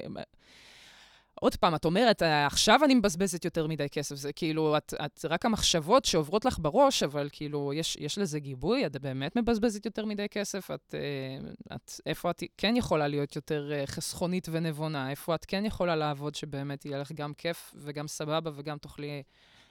עוד 1.35 1.55
פעם, 1.55 1.75
את 1.75 1.85
אומרת, 1.85 2.21
עכשיו 2.21 2.79
אני 2.85 2.95
מבזבזת 2.95 3.45
יותר 3.45 3.67
מדי 3.67 3.89
כסף. 3.89 4.15
זה 4.15 4.33
כאילו, 4.33 4.77
את, 4.77 4.93
את 5.05 5.25
רק 5.29 5.45
המחשבות 5.45 6.05
שעוברות 6.05 6.45
לך 6.45 6.59
בראש, 6.59 7.03
אבל 7.03 7.29
כאילו, 7.31 7.73
יש, 7.73 7.97
יש 7.99 8.17
לזה 8.17 8.39
גיבוי, 8.39 8.85
את 8.85 8.97
באמת 8.97 9.35
מבזבזת 9.35 9.85
יותר 9.85 10.05
מדי 10.05 10.29
כסף, 10.29 10.71
את, 10.71 10.95
אה, 10.97 11.75
את, 11.75 11.91
איפה 12.05 12.29
את 12.29 12.43
כן 12.57 12.75
יכולה 12.75 13.07
להיות 13.07 13.35
יותר 13.35 13.71
אה, 13.73 13.87
חסכונית 13.87 14.47
ונבונה, 14.51 15.09
איפה 15.09 15.35
את 15.35 15.45
כן 15.45 15.65
יכולה 15.65 15.95
לעבוד 15.95 16.35
שבאמת 16.35 16.85
יהיה 16.85 16.97
לך 16.97 17.11
גם 17.11 17.33
כיף 17.33 17.73
וגם 17.75 18.07
סבבה 18.07 18.51
וגם 18.55 18.77
תוכלי 18.77 19.23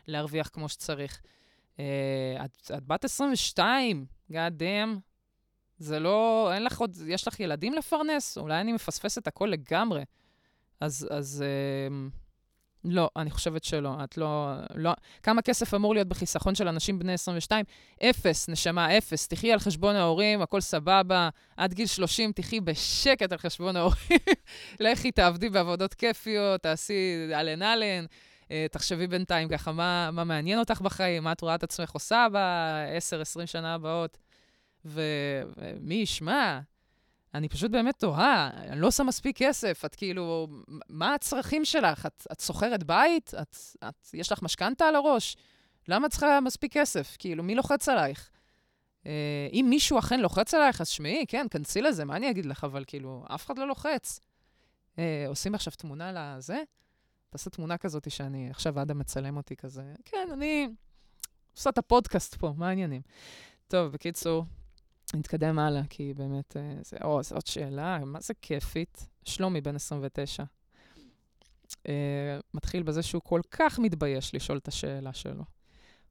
להרוויח 0.07 0.49
כמו 0.49 0.69
שצריך. 0.69 1.21
אה, 1.79 2.45
את, 2.45 2.71
את 2.76 2.87
בת 2.87 3.05
22, 3.05 4.07
God 4.33 4.35
damn, 4.35 4.99
זה 5.79 5.99
לא, 5.99 6.50
אין 6.55 6.64
לך 6.64 6.81
עוד, 6.81 6.97
יש 7.07 7.29
לך 7.29 7.40
ילדים 7.40 7.75
לפרנס? 7.75 8.38
אולי 8.38 8.61
אני 8.61 8.73
מפספסת 8.73 9.26
הכל 9.26 9.47
לגמרי. 9.47 10.02
אז, 10.81 11.09
אז 11.11 11.45
אה, 11.47 12.09
לא, 12.85 13.11
אני 13.17 13.31
חושבת 13.31 13.65
שלא. 13.65 13.95
את 14.05 14.17
לא, 14.17 14.53
לא... 14.75 14.93
כמה 15.23 15.43
כסף 15.43 15.75
אמור 15.75 15.95
להיות 15.95 16.09
בחיסכון 16.09 16.55
של 16.55 16.69
אנשים 16.69 16.99
בני 16.99 17.13
22? 17.13 17.65
אפס, 18.03 18.49
נשמה, 18.49 18.99
אפס. 18.99 19.29
תחי 19.29 19.53
על 19.53 19.59
חשבון 19.59 19.97
ההורים, 19.97 20.43
הכל 20.43 20.61
סבבה. 20.61 21.29
עד 21.57 21.75
גיל 21.75 21.87
30 21.87 22.33
תחי 22.33 22.61
בשקט 22.61 23.33
על 23.33 23.39
חשבון 23.39 23.77
ההורים. 23.77 24.19
לכי, 24.81 25.13
תעבדי 25.13 25.49
בעבודות 25.49 25.95
כיפיות, 25.95 26.63
תעשי 26.63 27.29
אלן 27.35 27.63
אלן. 27.63 28.05
אה, 28.51 28.67
תחשבי 28.71 29.07
בינתיים 29.07 29.49
ככה, 29.49 29.73
מה, 29.73 30.11
מה 30.13 30.25
מעניין 30.25 30.59
אותך 30.59 30.81
בחיים, 30.81 31.25
מה 31.25 31.33
את 31.33 31.41
רואה 31.41 31.55
את 31.55 31.63
עצמך 31.63 31.91
עושה 31.91 32.27
ב-10-20 32.33 33.47
שנה 33.47 33.75
הבאות. 33.75 34.19
ומי 34.85 35.95
ישמע, 35.95 36.61
אני 37.35 37.49
פשוט 37.49 37.71
באמת 37.71 37.99
תוהה, 37.99 38.51
אני 38.55 38.81
לא 38.81 38.87
עושה 38.87 39.03
מספיק 39.03 39.37
כסף, 39.37 39.83
את 39.85 39.95
כאילו, 39.95 40.49
מה 40.89 41.15
הצרכים 41.15 41.65
שלך? 41.65 42.07
את, 42.07 42.27
את 42.33 42.41
שוכרת 42.41 42.85
בית? 42.85 43.35
את, 43.43 43.57
את, 43.89 44.09
יש 44.15 44.33
לך 44.33 44.43
משכנתה 44.43 44.85
על 44.85 44.95
הראש? 44.97 45.37
למה 45.89 46.07
את 46.07 46.11
צריכה 46.11 46.41
מספיק 46.41 46.73
כסף? 46.73 47.17
כאילו, 47.19 47.43
מי 47.43 47.55
לוחץ 47.55 47.89
עלייך? 47.89 48.31
אה, 49.07 49.49
אם 49.53 49.67
מישהו 49.71 49.99
אכן 49.99 50.21
לוחץ 50.21 50.55
עלייך, 50.55 50.81
אז 50.81 50.89
שמעי, 50.89 51.25
כן, 51.29 51.47
כנסי 51.51 51.83
לזה, 51.83 52.05
מה 52.05 52.17
אני 52.17 52.31
אגיד 52.31 52.47
לך? 52.47 52.65
אבל 52.65 52.85
כאילו, 52.87 53.25
אף 53.35 53.47
אחד 53.47 53.59
לא 53.59 53.69
לוחץ. 53.69 54.21
אה, 54.99 55.25
עושים 55.29 55.55
עכשיו 55.55 55.73
תמונה 55.77 56.13
לזה? 56.15 56.63
תעשה 57.31 57.51
תמונה 57.51 57.79
כזאת 57.79 58.11
שאני, 58.11 58.51
עכשיו 58.51 58.83
אדם 58.83 58.99
מצלם 58.99 59.37
אותי 59.37 59.57
כזה. 59.57 59.83
כן, 60.05 60.29
אני 60.33 60.69
עושה 61.57 61.71
את 61.71 61.79
הפודקאסט 61.79 62.35
פה, 62.35 62.53
מה 62.57 62.69
העניינים? 62.69 63.03
טוב, 63.69 63.93
בקיצור, 63.93 64.45
נתקדם 65.14 65.59
הלאה, 65.59 65.83
כי 65.90 66.14
באמת, 66.14 66.57
אה, 66.57 66.75
זה, 66.83 66.97
או, 67.05 67.21
עוד 67.35 67.47
שאלה, 67.47 67.99
מה 68.05 68.21
זה 68.21 68.35
כיפית? 68.43 69.09
שלומי, 69.25 69.61
בן 69.61 69.76
29. 69.76 70.43
Uh, 70.43 70.47
אה, 71.88 72.38
מתחיל 72.55 72.83
בזה 72.83 73.02
שהוא 73.02 73.23
כל 73.23 73.40
כך 73.50 73.79
מתבייש 73.79 74.35
לשאול 74.35 74.59
את 74.59 74.69
השאלה 74.69 75.12
שלו. 75.12 75.45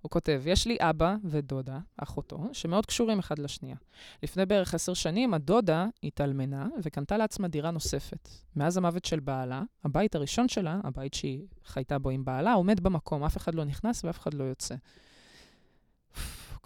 הוא 0.02 0.10
כותב, 0.10 0.42
יש 0.46 0.68
לי 0.68 0.78
אבא 0.80 1.16
ודודה, 1.24 1.80
אחותו, 1.98 2.40
שמאוד 2.54 2.86
קשורים 2.86 3.20
אחד 3.20 3.40
לשנייה. 3.40 3.76
לפני 4.24 4.46
בערך 4.46 4.74
עשר 4.74 4.94
שנים, 4.94 5.34
הדודה 5.34 5.88
התאלמנה 6.04 6.68
וקנתה 6.84 7.18
לעצמה 7.18 7.48
דירה 7.48 7.72
נוספת. 7.72 8.30
מאז 8.56 8.78
המוות 8.78 9.06
של 9.06 9.20
בעלה, 9.20 9.64
הבית 9.84 10.16
הראשון 10.16 10.48
שלה, 10.48 10.80
הבית 10.84 11.14
שהיא 11.14 11.48
חייתה 11.66 12.00
בו 12.00 12.10
עם 12.10 12.26
בעלה, 12.26 12.54
עומד 12.54 12.80
במקום, 12.80 13.24
אף 13.24 13.38
אחד 13.38 13.56
לא 13.56 13.64
נכנס 13.64 14.04
ואף 14.04 14.20
אחד 14.20 14.34
לא 14.34 14.44
יוצא. 14.44 14.76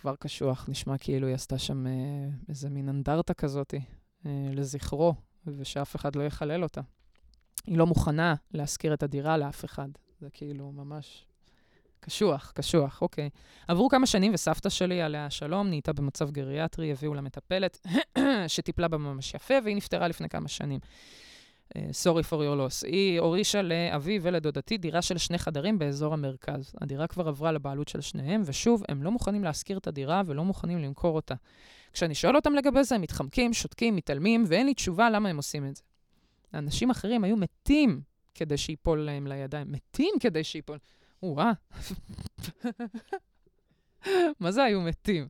כבר 0.03 0.15
קשוח, 0.15 0.69
נשמע 0.69 0.97
כאילו 0.97 1.27
היא 1.27 1.35
עשתה 1.35 1.57
שם 1.57 1.87
אה, 1.87 1.91
איזה 2.49 2.69
מין 2.69 2.89
אנדרטה 2.89 3.33
כזאת 3.33 3.73
אה, 4.25 4.31
לזכרו, 4.53 5.13
ושאף 5.47 5.95
אחד 5.95 6.15
לא 6.15 6.23
יחלל 6.23 6.63
אותה. 6.63 6.81
היא 7.65 7.77
לא 7.77 7.87
מוכנה 7.87 8.35
להשכיר 8.51 8.93
את 8.93 9.03
הדירה 9.03 9.37
לאף 9.37 9.65
אחד. 9.65 9.89
זה 10.19 10.29
כאילו 10.29 10.71
ממש 10.71 11.25
קשוח, 11.99 12.51
קשוח, 12.55 13.01
אוקיי. 13.01 13.29
עברו 13.67 13.89
כמה 13.89 14.05
שנים 14.05 14.33
וסבתא 14.33 14.69
שלי, 14.69 15.01
עליה 15.01 15.25
השלום, 15.25 15.67
נהייתה 15.67 15.93
במצב 15.93 16.31
גריאטרי, 16.31 16.91
הביאו 16.91 17.13
לה 17.13 17.21
מטפלת 17.21 17.87
שטיפלה 18.47 18.87
בה 18.87 18.97
ממש 18.97 19.33
יפה, 19.33 19.53
והיא 19.63 19.75
נפטרה 19.75 20.07
לפני 20.07 20.29
כמה 20.29 20.47
שנים. 20.47 20.79
סורי 21.91 22.23
פור 22.23 22.43
יור 22.43 22.55
לוס. 22.55 22.83
היא 22.83 23.19
הורישה 23.19 23.61
לאבי 23.61 24.19
ולדודתי 24.21 24.77
דירה 24.77 25.01
של 25.01 25.17
שני 25.17 25.37
חדרים 25.37 25.79
באזור 25.79 26.13
המרכז. 26.13 26.75
הדירה 26.81 27.07
כבר 27.07 27.27
עברה 27.27 27.51
לבעלות 27.51 27.87
של 27.87 28.01
שניהם, 28.01 28.41
ושוב, 28.45 28.83
הם 28.89 29.03
לא 29.03 29.11
מוכנים 29.11 29.43
להשכיר 29.43 29.77
את 29.77 29.87
הדירה 29.87 30.21
ולא 30.25 30.43
מוכנים 30.43 30.79
למכור 30.79 31.15
אותה. 31.15 31.35
כשאני 31.93 32.15
שואל 32.15 32.35
אותם 32.35 32.53
לגבי 32.53 32.83
זה, 32.83 32.95
הם 32.95 33.01
מתחמקים, 33.01 33.53
שותקים, 33.53 33.95
מתעלמים, 33.95 34.43
ואין 34.47 34.65
לי 34.65 34.73
תשובה 34.73 35.09
למה 35.09 35.29
הם 35.29 35.37
עושים 35.37 35.67
את 35.67 35.75
זה. 35.75 35.83
אנשים 36.53 36.89
אחרים 36.89 37.23
היו 37.23 37.37
מתים 37.37 38.01
כדי 38.35 38.57
שיפול 38.57 38.99
להם 38.99 39.27
לידיים. 39.27 39.71
מתים 39.71 40.13
כדי 40.19 40.43
שיפול... 40.43 40.77
או-אה. 41.23 41.51
מה 44.39 44.51
זה 44.51 44.63
היו 44.63 44.81
מתים? 44.81 45.27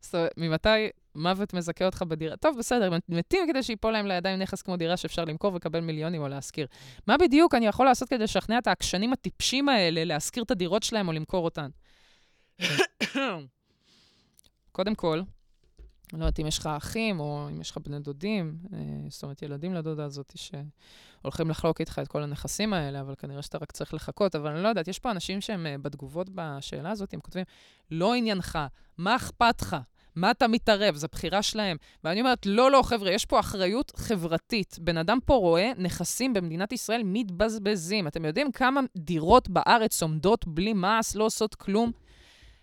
זאת 0.00 0.14
אומרת, 0.14 0.32
ממתי 0.36 0.68
מוות 1.14 1.54
מזכה 1.54 1.86
אותך 1.86 2.02
בדירה? 2.02 2.36
טוב, 2.36 2.58
בסדר, 2.58 2.90
מתים 3.08 3.40
כדי 3.48 3.62
שיפול 3.62 3.92
להם 3.92 4.06
לידיים 4.06 4.38
נכס 4.38 4.62
כמו 4.62 4.76
דירה 4.76 4.96
שאפשר 4.96 5.24
למכור 5.24 5.52
ולקבל 5.52 5.80
מיליונים 5.80 6.22
או 6.22 6.28
להשכיר. 6.28 6.66
מה 7.06 7.16
בדיוק 7.16 7.54
אני 7.54 7.66
יכול 7.66 7.86
לעשות 7.86 8.08
כדי 8.08 8.24
לשכנע 8.24 8.58
את 8.58 8.66
העקשנים 8.66 9.12
הטיפשים 9.12 9.68
האלה 9.68 10.04
להשכיר 10.04 10.42
את 10.42 10.50
הדירות 10.50 10.82
שלהם 10.82 11.08
או 11.08 11.12
למכור 11.12 11.44
אותן? 11.44 11.68
קודם 14.72 14.94
כל, 14.94 15.22
אני 16.12 16.20
לא 16.20 16.24
יודעת 16.24 16.40
אם 16.40 16.46
יש 16.46 16.58
לך 16.58 16.66
אחים 16.66 17.20
או 17.20 17.48
אם 17.50 17.60
יש 17.60 17.70
לך 17.70 17.78
בני 17.78 17.98
דודים, 17.98 18.58
אה, 18.72 18.78
זאת 19.08 19.22
אומרת, 19.22 19.42
ילדים 19.42 19.74
לדודה 19.74 20.04
הזאת 20.04 20.32
שהולכים 20.36 21.50
לחלוק 21.50 21.80
איתך 21.80 21.98
את 22.02 22.08
כל 22.08 22.22
הנכסים 22.22 22.72
האלה, 22.72 23.00
אבל 23.00 23.14
כנראה 23.14 23.42
שאתה 23.42 23.58
רק 23.58 23.72
צריך 23.72 23.94
לחכות. 23.94 24.34
אבל 24.34 24.50
אני 24.50 24.62
לא 24.62 24.68
יודעת, 24.68 24.88
יש 24.88 24.98
פה 24.98 25.10
אנשים 25.10 25.40
שהם 25.40 25.66
אה, 25.66 25.78
בתגובות 25.78 26.30
בשאלה 26.34 26.90
הזאת, 26.90 27.14
הם 27.14 27.20
כותבים, 27.20 27.44
לא 27.90 28.14
עניינך, 28.14 28.58
מה 28.98 29.16
אכפת? 29.16 29.62
מה 30.16 30.30
אתה 30.30 30.48
מתערב? 30.48 30.96
זו 30.96 31.06
בחירה 31.12 31.42
שלהם. 31.42 31.76
ואני 32.04 32.20
אומרת, 32.20 32.46
לא, 32.46 32.70
לא, 32.70 32.82
חבר'ה, 32.82 33.10
יש 33.10 33.24
פה 33.26 33.40
אחריות 33.40 33.92
חברתית. 33.96 34.76
בן 34.80 34.96
אדם 34.96 35.18
פה 35.24 35.34
רואה 35.34 35.72
נכסים 35.76 36.32
במדינת 36.32 36.72
ישראל 36.72 37.02
מתבזבזים. 37.04 38.06
אתם 38.06 38.24
יודעים 38.24 38.52
כמה 38.52 38.80
דירות 38.96 39.48
בארץ 39.48 40.02
עומדות 40.02 40.46
בלי 40.46 40.72
מס, 40.72 41.14
לא 41.14 41.24
עושות 41.24 41.54
כלום? 41.54 41.92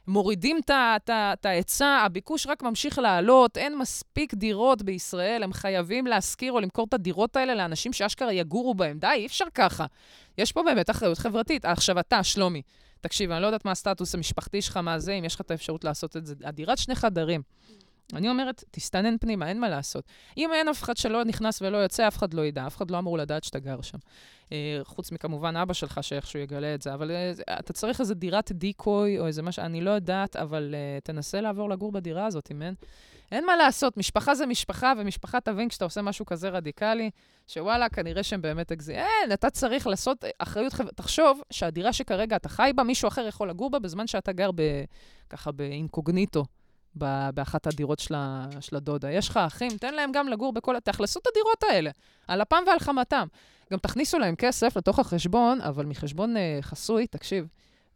מורידים 0.07 0.59
את 0.69 1.45
ההיצע, 1.45 1.87
הביקוש 2.05 2.47
רק 2.47 2.63
ממשיך 2.63 2.99
לעלות, 2.99 3.57
אין 3.57 3.77
מספיק 3.77 4.33
דירות 4.33 4.81
בישראל, 4.81 5.43
הם 5.43 5.53
חייבים 5.53 6.07
להשכיר 6.07 6.53
או 6.53 6.59
למכור 6.59 6.85
את 6.89 6.93
הדירות 6.93 7.35
האלה 7.35 7.55
לאנשים 7.55 7.93
שאשכרה 7.93 8.33
יגורו 8.33 8.73
בהם. 8.73 8.99
די, 8.99 9.07
אי 9.13 9.25
אפשר 9.25 9.45
ככה. 9.53 9.85
יש 10.37 10.51
פה 10.51 10.63
באמת 10.63 10.89
אחריות 10.89 11.17
חברתית. 11.17 11.65
עכשיו 11.65 11.99
אתה, 11.99 12.23
שלומי, 12.23 12.61
תקשיב, 13.01 13.31
אני 13.31 13.41
לא 13.41 13.47
יודעת 13.47 13.65
מה 13.65 13.71
הסטטוס 13.71 14.15
המשפחתי 14.15 14.61
שלך, 14.61 14.77
מה 14.77 14.99
זה, 14.99 15.13
אם 15.13 15.25
יש 15.25 15.35
לך 15.35 15.41
את 15.41 15.51
האפשרות 15.51 15.83
לעשות 15.83 16.17
את 16.17 16.25
זה. 16.25 16.35
הדירת 16.43 16.77
שני 16.77 16.95
חדרים. 16.95 17.41
אני 18.13 18.29
אומרת, 18.29 18.63
תסתנן 18.71 19.17
פנימה, 19.17 19.49
אין 19.49 19.59
מה 19.59 19.69
לעשות. 19.69 20.03
אם 20.37 20.53
אין 20.53 20.67
אף 20.67 20.83
אחד 20.83 20.97
שלא 20.97 21.23
נכנס 21.23 21.61
ולא 21.61 21.77
יוצא, 21.77 22.07
אף 22.07 22.17
אחד 22.17 22.33
לא 22.33 22.45
ידע, 22.45 22.67
אף 22.67 22.77
אחד 22.77 22.91
לא 22.91 22.99
אמור 22.99 23.17
לדעת 23.17 23.43
שאתה 23.43 23.59
גר 23.59 23.81
שם. 23.81 23.97
אה, 24.51 24.79
חוץ 24.83 25.11
מכמובן 25.11 25.55
אבא 25.55 25.73
שלך, 25.73 26.03
שאיכשהו 26.03 26.39
יגלה 26.39 26.75
את 26.75 26.81
זה, 26.81 26.93
אבל 26.93 27.11
אה, 27.11 27.31
אתה 27.59 27.73
צריך 27.73 27.99
איזה 27.99 28.15
דירת 28.15 28.51
דיקוי 28.51 29.19
או 29.19 29.27
איזה 29.27 29.41
משהו, 29.41 29.63
אני 29.63 29.81
לא 29.81 29.91
יודעת, 29.91 30.35
אבל 30.35 30.75
אה, 30.77 30.99
תנסה 31.03 31.41
לעבור 31.41 31.69
לגור 31.69 31.91
בדירה 31.91 32.25
הזאת, 32.25 32.51
אם 32.51 32.61
אין. 32.61 32.73
אין 33.31 33.45
מה 33.45 33.55
לעשות, 33.55 33.97
משפחה 33.97 34.35
זה 34.35 34.45
משפחה, 34.45 34.93
ומשפחה 34.97 35.39
תבין 35.39 35.69
כשאתה 35.69 35.85
עושה 35.85 36.01
משהו 36.01 36.25
כזה 36.25 36.49
רדיקלי, 36.49 37.09
שוואלה, 37.47 37.89
כנראה 37.89 38.23
שהם 38.23 38.41
באמת 38.41 38.71
אגזי... 38.71 38.93
אין, 38.93 39.33
אתה 39.33 39.49
צריך 39.49 39.87
לעשות 39.87 40.25
אחריות 40.39 40.73
חברתית. 40.73 40.97
תחשוב 40.97 41.41
שהדירה 41.51 41.93
שכרגע 41.93 42.35
אתה 42.35 42.49
חי 42.49 42.71
בה, 42.75 42.83
מישהו 42.83 43.07
אחר 43.07 43.27
יכול 43.27 43.49
לגור 43.49 43.69
בה 43.69 43.79
בזמן 43.79 44.07
שאתה 44.07 44.31
גר 44.31 44.51
ב... 44.55 44.61
ככה 45.29 45.51
באינקוגניטו. 45.51 46.45
באחת 47.33 47.67
הדירות 47.67 47.99
של, 47.99 48.15
של 48.59 48.75
הדודה. 48.75 49.11
יש 49.11 49.29
לך 49.29 49.37
אחים, 49.37 49.71
תן 49.77 49.93
להם 49.93 50.11
גם 50.11 50.27
לגור 50.27 50.53
בכל... 50.53 50.79
תאכלסו 50.79 51.19
את 51.19 51.27
הדירות 51.27 51.63
האלה, 51.63 51.91
על 52.27 52.41
אפם 52.41 52.63
ועל 52.67 52.79
חמתם. 52.79 53.27
גם 53.71 53.79
תכניסו 53.79 54.19
להם 54.19 54.35
כסף 54.35 54.77
לתוך 54.77 54.99
החשבון, 54.99 55.61
אבל 55.61 55.85
מחשבון 55.85 56.35
uh, 56.35 56.39
חסוי, 56.61 57.07
תקשיב, 57.07 57.47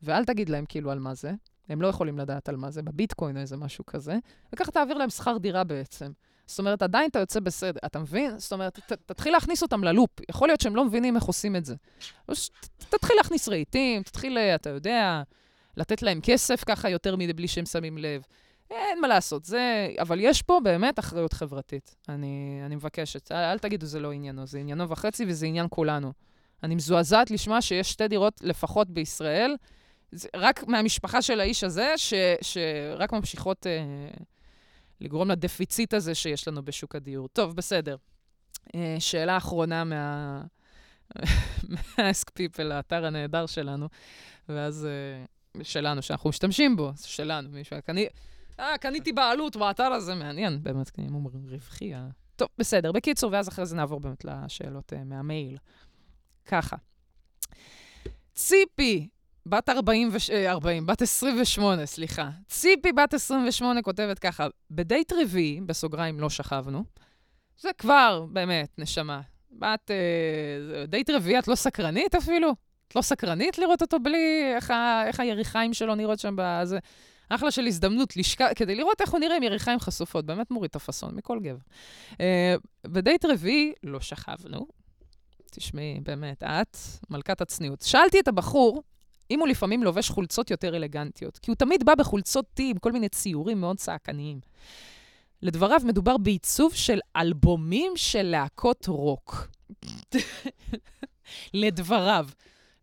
ואל 0.01 0.25
תגיד 0.25 0.49
להם 0.49 0.65
כאילו 0.65 0.91
על 0.91 0.99
מה 0.99 1.13
זה, 1.13 1.31
הם 1.69 1.81
לא 1.81 1.87
יכולים 1.87 2.19
לדעת 2.19 2.49
על 2.49 2.55
מה 2.55 2.71
זה, 2.71 2.81
בביטקוין 2.81 3.37
או 3.37 3.41
איזה 3.41 3.57
משהו 3.57 3.85
כזה, 3.85 4.17
וככה 4.53 4.71
תעביר 4.71 4.97
להם 4.97 5.09
שכר 5.09 5.37
דירה 5.37 5.63
בעצם. 5.63 6.11
זאת 6.45 6.59
אומרת, 6.59 6.81
עדיין 6.81 7.09
אתה 7.09 7.19
יוצא 7.19 7.39
בסדר, 7.39 7.79
אתה 7.85 7.99
מבין? 7.99 8.39
זאת 8.39 8.53
אומרת, 8.53 8.79
ת, 8.79 8.91
תתחיל 9.05 9.33
להכניס 9.33 9.61
אותם 9.61 9.83
ללופ. 9.83 10.09
יכול 10.29 10.47
להיות 10.47 10.61
שהם 10.61 10.75
לא 10.75 10.85
מבינים 10.85 11.15
איך 11.15 11.23
עושים 11.23 11.55
את 11.55 11.65
זה. 11.65 11.75
תתחיל 12.77 13.15
להכניס 13.17 13.49
רהיטים, 13.49 14.03
תתחיל, 14.03 14.37
אתה 14.37 14.69
יודע, 14.69 15.23
לתת 15.77 16.01
להם 16.01 16.19
כסף 16.23 16.63
ככה 16.67 16.89
יותר 16.89 17.15
מדי 17.15 17.33
בלי 17.33 17.47
שהם 17.47 17.65
שמים 17.65 17.97
לב. 17.97 18.21
אין 18.71 19.01
מה 19.01 19.07
לעשות, 19.07 19.45
זה... 19.45 19.87
אבל 19.99 20.19
יש 20.19 20.41
פה 20.41 20.59
באמת 20.63 20.99
אחריות 20.99 21.33
חברתית. 21.33 21.95
אני, 22.09 22.61
אני 22.65 22.75
מבקשת. 22.75 23.31
אל, 23.31 23.37
אל 23.37 23.59
תגידו 23.59 23.85
זה 23.85 23.99
לא 23.99 24.11
עניינו, 24.11 24.47
זה 24.47 24.59
עניינו 24.59 24.89
וחצי 24.89 25.25
וזה 25.27 25.45
עניין 25.45 25.67
כולנו. 25.69 26.11
אני 26.63 26.75
מזועזעת 26.75 27.31
לשמוע 27.31 27.61
שיש 27.61 27.91
שתי 27.91 28.07
דירות 28.07 28.41
לפחות 28.41 28.89
בישראל, 28.89 29.55
רק 30.35 30.67
מהמשפחה 30.67 31.21
של 31.21 31.39
האיש 31.39 31.63
הזה, 31.63 31.93
ש, 31.97 32.13
שרק 32.41 33.13
ממשיכות 33.13 33.67
אה, 33.67 33.81
לגרום 35.01 35.31
לדפיציט 35.31 35.93
הזה 35.93 36.15
שיש 36.15 36.47
לנו 36.47 36.65
בשוק 36.65 36.95
הדיור. 36.95 37.27
טוב, 37.27 37.55
בסדר. 37.55 37.95
אה, 38.75 38.95
שאלה 38.99 39.37
אחרונה 39.37 39.83
מה... 39.83 40.41
מאסק 41.97 42.29
פיפל, 42.29 42.71
האתר 42.71 43.05
הנהדר 43.05 43.45
שלנו, 43.45 43.87
ואז, 44.49 44.87
uh, 45.57 45.63
שלנו, 45.63 46.01
שאנחנו 46.01 46.29
משתמשים 46.29 46.75
בו, 46.75 46.91
זה 46.95 47.07
שלנו, 47.07 47.49
מישהו, 47.49 47.77
קני, 47.85 48.07
אה, 48.59 48.77
קניתי 48.77 49.13
בעלות 49.13 49.55
באתר 49.55 49.83
הזה, 49.83 50.15
מעניין, 50.15 50.63
באמת, 50.63 50.89
כי 50.89 51.01
אם 51.01 51.13
הוא 51.13 51.31
רווחי. 51.33 51.93
טוב, 52.35 52.47
בסדר. 52.57 52.91
בקיצור, 52.91 53.31
ואז 53.31 53.49
אחרי 53.49 53.65
זה 53.65 53.75
נעבור 53.75 53.99
באמת 53.99 54.25
לשאלות 54.25 54.93
uh, 54.93 54.95
מהמייל. 55.05 55.57
ככה. 56.45 56.75
ציפי, 58.33 59.07
בת 59.45 59.69
40, 59.69 60.09
ו... 60.11 60.17
40, 60.47 60.85
בת 60.85 61.01
28, 61.01 61.85
סליחה. 61.85 62.29
ציפי, 62.47 62.91
בת 62.91 63.13
28, 63.13 63.81
כותבת 63.81 64.19
ככה, 64.19 64.47
בדייט 64.71 65.13
רביעי, 65.13 65.61
בסוגריים 65.61 66.19
לא 66.19 66.29
שכבנו, 66.29 66.83
זה 67.59 67.69
כבר, 67.77 68.25
באמת, 68.31 68.69
נשמה. 68.77 69.21
בת... 69.51 69.91
אה, 69.91 70.85
דייט 70.85 71.09
רביעי, 71.09 71.39
את 71.39 71.47
לא 71.47 71.55
סקרנית 71.55 72.15
אפילו? 72.15 72.55
את 72.87 72.95
לא 72.95 73.01
סקרנית 73.01 73.57
לראות 73.57 73.81
אותו 73.81 73.99
בלי... 73.99 74.53
איך, 74.55 74.71
ה... 74.71 75.03
איך 75.07 75.19
היריחיים 75.19 75.73
שלו 75.73 75.95
נראות 75.95 76.19
שם 76.19 76.35
בזה? 76.37 76.79
אחלה 77.29 77.51
של 77.51 77.65
הזדמנות 77.65 78.17
לשק... 78.17 78.41
כדי 78.55 78.75
לראות 78.75 79.01
איך 79.01 79.09
הוא 79.09 79.19
נראה 79.19 79.37
עם 79.37 79.43
יריחיים 79.43 79.79
חשופות. 79.79 80.25
באמת 80.25 80.51
מוריד 80.51 80.69
את 80.69 80.75
הפאסון 80.75 81.15
מכל 81.15 81.39
גבר. 81.39 81.57
אה, 82.21 82.55
בדייט 82.83 83.25
רביעי 83.25 83.73
לא 83.83 83.99
שכבנו. 83.99 84.67
תשמעי, 85.51 85.99
באמת, 86.03 86.43
את 86.43 86.77
מלכת 87.09 87.41
הצניעות. 87.41 87.81
שאלתי 87.81 88.19
את 88.19 88.27
הבחור 88.27 88.83
אם 89.33 89.39
הוא 89.39 89.47
לפעמים 89.47 89.83
לובש 89.83 90.09
חולצות 90.09 90.51
יותר 90.51 90.75
אלגנטיות, 90.75 91.37
כי 91.37 91.51
הוא 91.51 91.55
תמיד 91.55 91.83
בא 91.83 91.95
בחולצות 91.95 92.45
טי 92.53 92.69
עם 92.69 92.77
כל 92.77 92.91
מיני 92.91 93.09
ציורים 93.09 93.61
מאוד 93.61 93.77
צעקניים. 93.77 94.39
לדבריו, 95.41 95.79
מדובר 95.83 96.17
בעיצוב 96.17 96.73
של 96.73 96.99
אלבומים 97.15 97.91
של 97.95 98.23
להקות 98.23 98.87
רוק. 98.87 99.47
לדבריו. 101.53 102.27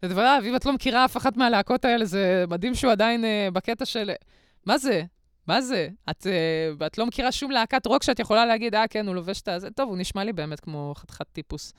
לדבריו, 0.02 0.42
אם 0.47 0.57
את 0.57 0.66
לא 0.66 0.73
מכירה 0.73 1.04
אף 1.04 1.16
אחת 1.16 1.37
מהלהקות 1.37 1.85
האלה, 1.85 2.04
זה 2.04 2.45
מדהים 2.49 2.75
שהוא 2.75 2.92
עדיין 2.92 3.25
uh, 3.25 3.50
בקטע 3.50 3.85
של... 3.85 4.11
מה 4.66 4.78
זה? 4.78 5.02
מה 5.47 5.62
זה? 5.62 5.88
את, 6.11 6.26
uh, 6.26 6.87
את 6.87 6.99
לא 6.99 7.07
מכירה 7.07 7.33
שום 7.33 7.50
להקת 7.50 7.87
רוק 7.87 8.02
שאת 8.02 8.19
יכולה 8.19 8.47
להגיד, 8.47 8.75
אה, 8.75 8.88
כן, 8.88 9.07
הוא 9.07 9.14
לובש 9.14 9.40
את 9.40 9.49
הזה. 9.49 9.71
טוב, 9.71 9.88
הוא 9.88 9.99
נשמע 9.99 10.25
לי 10.25 10.33
באמת 10.33 10.61
כמו 10.61 10.95
חתיכת 10.97 11.26
טיפוס. 11.33 11.73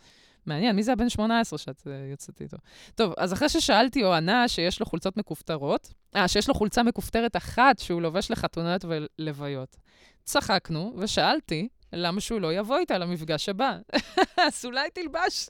מעניין, 0.46 0.76
מי 0.76 0.84
זה 0.84 0.94
הבן 0.94 1.10
18 1.10 1.60
שאת 1.60 1.80
uh, 1.80 1.90
יוצאת 2.12 2.42
איתו? 2.42 2.58
טוב, 2.96 3.14
אז 3.18 3.34
אחרי 3.34 3.50
ששאלתי, 3.50 4.02
הוא 4.02 4.14
ענה 4.14 4.48
שיש 4.48 4.80
לו 4.80 4.86
חולצות 4.86 5.18
מכופתרות, 5.18 5.94
אה, 6.16 6.28
שיש 6.28 6.48
לו 6.48 6.54
חולצה 6.54 6.84
מכופתרת 6.84 7.36
אחת 7.36 7.80
שהוא 7.80 8.02
לובש 8.02 8.32
לחתונות 8.32 8.86
ולוויות. 8.88 9.78
צחקנו, 10.24 10.94
ושאלתי 10.98 11.68
למה 11.94 12.22
שהוא 12.22 12.42
לא 12.42 12.54
יבוא 12.54 12.78
איתה 12.78 12.98
למפגש 12.98 13.50
הבא. 13.50 13.78
אז 14.48 14.66
אולי 14.66 14.90
תלבש. 14.90 15.50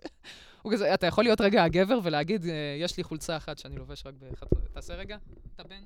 הוא 0.61 0.73
כזה, 0.73 0.93
אתה 0.93 1.07
יכול 1.07 1.23
להיות 1.23 1.41
רגע 1.41 1.63
הגבר 1.63 1.99
ולהגיד, 2.03 2.45
אה, 2.45 2.77
יש 2.79 2.97
לי 2.97 3.03
חולצה 3.03 3.37
אחת 3.37 3.57
שאני 3.57 3.75
לובש 3.75 4.05
רק 4.05 4.13
בחתונות. 4.13 4.67
תעשה 4.73 4.93
רגע, 4.95 5.17
אתה 5.55 5.63
בן. 5.63 5.83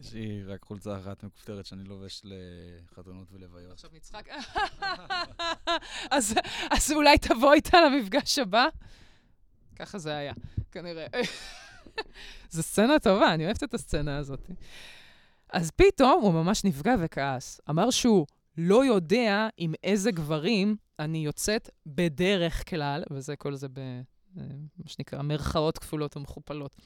יש 0.00 0.12
לי 0.12 0.44
רק 0.44 0.62
חולצה 0.62 0.98
אחת 0.98 1.22
מכופתרת 1.22 1.66
שאני 1.66 1.84
לובש 1.84 2.22
לחתונות 2.24 3.28
ולוויות. 3.32 3.72
עכשיו 3.72 3.90
נצחק. 3.94 4.28
אז, 6.10 6.34
אולי 6.94 7.18
תבוא 7.18 7.52
איתה 7.52 7.78
למפגש 7.80 8.38
הבא? 8.38 8.66
ככה 9.76 9.98
זה 9.98 10.16
היה, 10.16 10.32
כנראה. 10.72 11.06
זו 12.50 12.62
סצנה 12.62 12.98
טובה, 12.98 13.34
אני 13.34 13.44
אוהבת 13.44 13.62
את 13.62 13.74
הסצנה 13.74 14.16
הזאת. 14.16 14.50
אז 15.48 15.70
פתאום 15.70 16.22
הוא 16.22 16.32
ממש 16.32 16.64
נפגע 16.64 16.94
וכעס. 17.00 17.60
אמר 17.70 17.90
שהוא 17.90 18.26
לא 18.58 18.84
יודע 18.84 19.48
עם 19.56 19.74
איזה 19.84 20.10
גברים 20.10 20.76
אני 20.98 21.18
יוצאת 21.18 21.70
בדרך 21.86 22.70
כלל, 22.70 23.02
וזה 23.10 23.36
כל 23.36 23.54
זה 23.54 23.68
ב... 23.68 23.78
אה, 24.38 24.44
שנקרא, 24.86 25.22
מרכאות 25.22 25.78
כפולות 25.78 26.16
ומכופלות. 26.16 26.76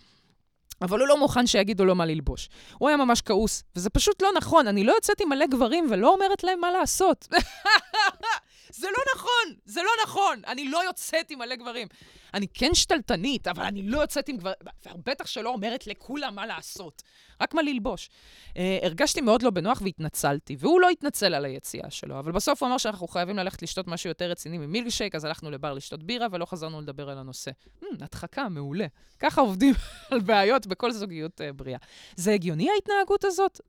אבל 0.82 1.00
הוא 1.00 1.08
לא 1.08 1.18
מוכן 1.18 1.46
שיגידו 1.46 1.84
לו 1.84 1.94
מה 1.94 2.06
ללבוש. 2.06 2.48
הוא 2.78 2.88
היה 2.88 2.96
ממש 2.96 3.20
כעוס, 3.20 3.62
וזה 3.76 3.90
פשוט 3.90 4.22
לא 4.22 4.28
נכון. 4.36 4.66
אני 4.66 4.84
לא 4.84 4.92
יוצאת 4.92 5.20
עם 5.20 5.28
מלא 5.28 5.46
גברים 5.46 5.86
ולא 5.90 6.14
אומרת 6.14 6.44
להם 6.44 6.60
מה 6.60 6.70
לעשות. 6.70 7.28
זה 8.70 8.86
לא 8.86 9.02
נכון, 9.14 9.54
זה 9.64 9.82
לא 9.82 9.90
נכון. 10.04 10.42
אני 10.46 10.68
לא 10.68 10.84
יוצאת 10.84 11.30
עם 11.30 11.38
מלא 11.38 11.54
גברים. 11.56 11.88
אני 12.34 12.46
כן 12.54 12.74
שתלטנית, 12.74 13.48
אבל 13.48 13.62
אני 13.62 13.82
לא 13.82 14.00
יוצאת 14.00 14.28
עם 14.28 14.36
גברים, 14.36 14.56
ובטח 14.94 15.26
שלא 15.26 15.50
אומרת 15.50 15.86
לכולם 15.86 16.34
מה 16.34 16.46
לעשות, 16.46 17.02
רק 17.40 17.54
מה 17.54 17.62
ללבוש. 17.62 18.10
Uh, 18.48 18.56
הרגשתי 18.82 19.20
מאוד 19.20 19.42
לא 19.42 19.50
בנוח 19.50 19.82
והתנצלתי, 19.84 20.56
והוא 20.58 20.80
לא 20.80 20.88
התנצל 20.88 21.34
על 21.34 21.44
היציאה 21.44 21.90
שלו, 21.90 22.18
אבל 22.18 22.32
בסוף 22.32 22.62
הוא 22.62 22.68
אמר 22.68 22.78
שאנחנו 22.78 23.08
חייבים 23.08 23.36
ללכת 23.36 23.62
לשתות 23.62 23.86
משהו 23.86 24.08
יותר 24.08 24.30
רציני 24.30 24.58
ממילקשייק, 24.58 25.14
אז 25.14 25.24
הלכנו 25.24 25.50
לבר 25.50 25.72
לשתות 25.72 26.02
בירה 26.02 26.26
ולא 26.32 26.44
חזרנו 26.44 26.80
לדבר 26.80 27.10
על 27.10 27.18
הנושא. 27.18 27.50
Hmm, 27.82 27.86
הדחקה, 28.00 28.48
מעולה. 28.48 28.86
ככה 29.18 29.40
עובדים 29.40 29.74
על 30.10 30.20
בעיות 30.20 30.66
בכל 30.66 30.92
זוגיות 30.92 31.40
uh, 31.40 31.52
בריאה. 31.52 31.78
זה 32.16 32.32
הגיוני 32.32 32.70
ההתנהגות 32.70 33.24
הזאת? 33.24 33.60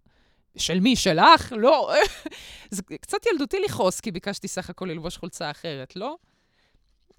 של 0.58 0.80
מי? 0.80 0.96
שלך? 0.96 1.54
לא. 1.58 1.94
זה 2.72 2.82
קצת 3.02 3.26
ילדותי 3.32 3.60
לכעוס, 3.66 4.00
כי 4.00 4.12
ביקשתי 4.12 4.48
סך 4.48 4.70
הכל 4.70 4.86
ללבוש 4.86 5.18
חולצה 5.18 5.52
אחרת, 5.52 5.96
לא? 5.96 6.16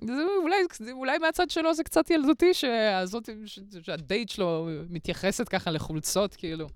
זה 0.07 0.23
אולי, 0.43 0.57
אולי 0.93 1.19
מהצד 1.19 1.51
שלו 1.51 1.75
זה 1.75 1.85
קצת 1.85 2.11
ילדותי, 2.11 2.55
שהזאת, 2.55 3.29
שהדייט 3.83 4.29
שלו 4.29 4.69
מתייחסת 4.89 5.49
ככה 5.49 5.71
לחולצות, 5.71 6.35
כאילו. 6.35 6.67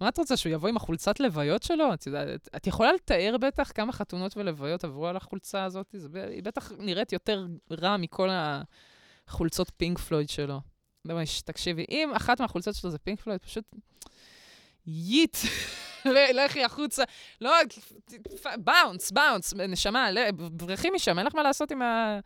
מה 0.00 0.08
את 0.08 0.18
רוצה, 0.18 0.36
שהוא 0.36 0.52
יבוא 0.52 0.68
עם 0.68 0.76
החולצת 0.76 1.20
לוויות 1.20 1.62
שלו? 1.62 1.94
את 1.94 2.06
יודעת, 2.06 2.48
את 2.56 2.66
יכולה 2.66 2.92
לתאר 2.92 3.36
בטח 3.40 3.72
כמה 3.74 3.92
חתונות 3.92 4.36
ולוויות 4.36 4.84
עברו 4.84 5.06
על 5.06 5.16
החולצה 5.16 5.64
הזאת? 5.64 5.86
זה, 5.92 6.08
היא 6.28 6.42
בטח 6.42 6.72
נראית 6.78 7.12
יותר 7.12 7.46
רע 7.70 7.96
מכל 7.96 8.28
החולצות 9.28 9.72
פינק 9.76 9.98
פלויד 9.98 10.28
שלו. 10.28 10.60
תקשיבי, 11.44 11.84
אם 11.90 12.10
אחת 12.16 12.40
מהחולצות 12.40 12.74
שלו 12.74 12.90
זה 12.90 12.98
פינק 12.98 13.20
פלויד, 13.20 13.40
פשוט 13.40 13.64
yeet. 14.86 15.36
לכי 16.34 16.64
החוצה. 16.64 17.04
לא, 17.40 17.52
bounce, 18.56 19.10
bounce, 19.10 19.54
נשמה, 19.54 20.08
ברחי 20.36 20.90
משם, 20.90 21.18
אין 21.18 21.26
לך 21.26 21.34
מה 21.34 21.42
לעשות 21.42 21.70
עם, 21.70 21.82
ה, 21.82 22.18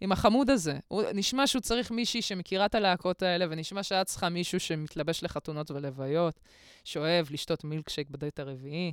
עם 0.00 0.12
החמוד 0.12 0.50
הזה. 0.50 0.78
הוא, 0.88 1.02
נשמע 1.14 1.46
שהוא 1.46 1.62
צריך 1.62 1.90
מישהי 1.90 2.22
שמכירה 2.22 2.66
את 2.66 2.74
הלהקות 2.74 3.22
האלה, 3.22 3.46
ונשמע 3.50 3.82
שאת 3.82 4.06
צריכה 4.06 4.28
מישהו 4.28 4.60
שמתלבש 4.60 5.22
לחתונות 5.22 5.70
ולוויות, 5.70 6.40
שאוהב 6.84 7.26
לשתות 7.30 7.64
מילקשייק 7.64 8.10
בדייט 8.10 8.40
הרביעי. 8.40 8.92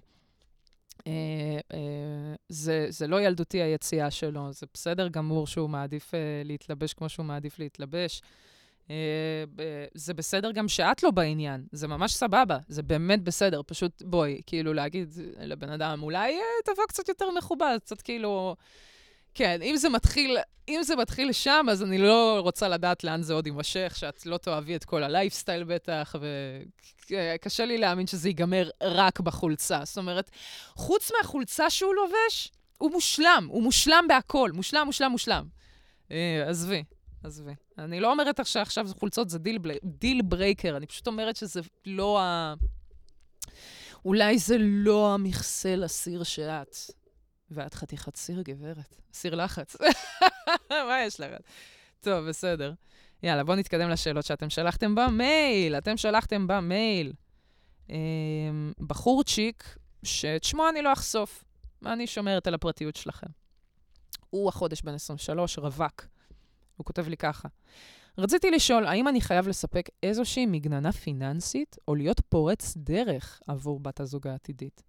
אה, 1.08 1.60
אה, 1.74 2.36
זה, 2.50 2.86
זה 2.90 3.08
לא 3.08 3.22
ילדותי 3.22 3.62
היציאה 3.62 4.12
שלו, 4.12 4.54
זה 4.54 4.66
בסדר 4.74 5.08
גמור 5.08 5.48
שהוא 5.48 5.70
מעדיף 5.70 6.14
אה, 6.14 6.20
להתלבש 6.46 6.94
כמו 6.94 7.10
שהוא 7.10 7.26
מעדיף 7.26 7.60
להתלבש. 7.60 8.22
אה, 8.92 9.86
זה 9.94 10.14
בסדר 10.14 10.52
גם 10.52 10.68
שאת 10.68 11.04
לא 11.04 11.12
בעניין, 11.12 11.66
זה 11.72 11.88
ממש 11.88 12.14
סבבה, 12.14 12.58
זה 12.68 12.84
באמת 12.84 13.24
בסדר. 13.24 13.62
פשוט 13.68 14.02
בואי, 14.06 14.42
כאילו 14.46 14.74
להגיד 14.74 15.14
לבן 15.40 15.70
אדם, 15.70 16.04
אולי 16.04 16.34
אה, 16.34 16.74
תבוא 16.74 16.86
קצת 16.88 17.10
יותר 17.10 17.32
מכובד, 17.38 17.78
קצת 17.84 18.02
כאילו... 18.02 18.56
כן, 19.34 19.62
אם 19.62 19.76
זה 19.78 19.90
מתחיל, 19.90 20.38
אם 20.70 20.84
זה 20.84 20.96
מתחיל 20.96 21.32
שם, 21.32 21.66
אז 21.72 21.84
אני 21.84 21.98
לא 21.98 22.40
רוצה 22.40 22.68
לדעת 22.68 23.04
לאן 23.04 23.22
זה 23.22 23.34
עוד 23.34 23.48
יימשך, 23.48 23.94
שאת 23.96 24.26
לא 24.26 24.38
תאהבי 24.38 24.76
את 24.76 24.86
כל 24.86 25.04
הלייפסטייל 25.04 25.64
בטח, 25.64 26.16
וקשה 27.10 27.66
לי 27.66 27.78
להאמין 27.78 28.08
שזה 28.08 28.30
ייגמר 28.30 28.70
רק 28.84 29.20
בחולצה. 29.20 29.80
זאת 29.84 29.98
אומרת, 29.98 30.32
חוץ 30.76 31.12
מהחולצה 31.18 31.70
שהוא 31.70 31.94
לובש, 31.96 32.52
הוא 32.78 32.92
מושלם, 32.92 33.48
הוא 33.50 33.64
מושלם 33.64 34.06
בהכל, 34.08 34.52
מושלם, 34.54 34.86
מושלם, 34.86 35.12
מושלם. 35.12 35.46
אה, 36.12 36.44
עזבי, 36.48 36.84
עזבי. 37.24 37.56
אני 37.78 38.00
לא 38.00 38.12
אומרת 38.12 38.40
לך 38.40 38.48
שעכשיו 38.48 38.88
חולצות 39.00 39.30
זה 39.30 39.40
דיל, 39.40 39.58
בל... 39.58 39.72
deal 39.84 40.22
breaker, 40.22 40.78
אני 40.78 40.86
פשוט 40.86 41.08
אומרת 41.08 41.36
שזה 41.36 41.62
לא 41.86 42.22
ה... 42.22 42.54
אולי 44.06 44.38
זה 44.38 44.56
לא 44.60 45.14
המכסה 45.14 45.76
לסיר 45.76 46.24
שאת. 46.24 46.76
ואת 47.52 47.74
חתיכת 47.74 48.16
סיר, 48.16 48.42
גברת. 48.42 48.96
סיר 49.14 49.36
לחץ. 49.36 49.76
מה 50.88 51.04
יש 51.06 51.20
לך? 51.20 51.32
טוב, 52.00 52.30
בסדר. 52.30 52.74
יאללה, 53.24 53.44
בואו 53.44 53.58
נתקדם 53.58 53.90
לשאלות 53.90 54.26
שאתם 54.26 54.50
שלחתם 54.50 54.96
במייל. 54.96 55.76
אתם 55.76 55.98
שלחתם 55.98 56.48
במייל. 56.48 57.14
אה, 57.90 57.96
בחורצ'יק, 58.80 59.76
שאת 60.04 60.44
שמו 60.44 60.70
אני 60.70 60.82
לא 60.82 60.94
אחשוף. 60.94 61.44
אני 61.86 62.08
שומרת 62.08 62.48
על 62.48 62.54
הפרטיות 62.54 62.96
שלכם. 62.96 63.28
הוא 64.30 64.50
החודש 64.50 64.82
בן 64.82 64.94
23, 64.94 65.58
רווק. 65.58 66.06
הוא 66.82 66.86
כותב 66.86 67.08
לי 67.08 67.18
ככה: 67.18 67.48
רציתי 68.18 68.52
לשאול, 68.52 68.86
האם 68.88 69.08
אני 69.08 69.22
חייב 69.22 69.48
לספק 69.48 69.90
איזושהי 70.04 70.46
מגננה 70.46 70.92
פיננסית, 70.92 71.78
או 71.88 71.96
להיות 71.96 72.22
פורץ 72.30 72.74
דרך 72.78 73.42
עבור 73.48 73.80
בת 73.80 74.00
הזוג 74.00 74.28
העתידית? 74.28 74.84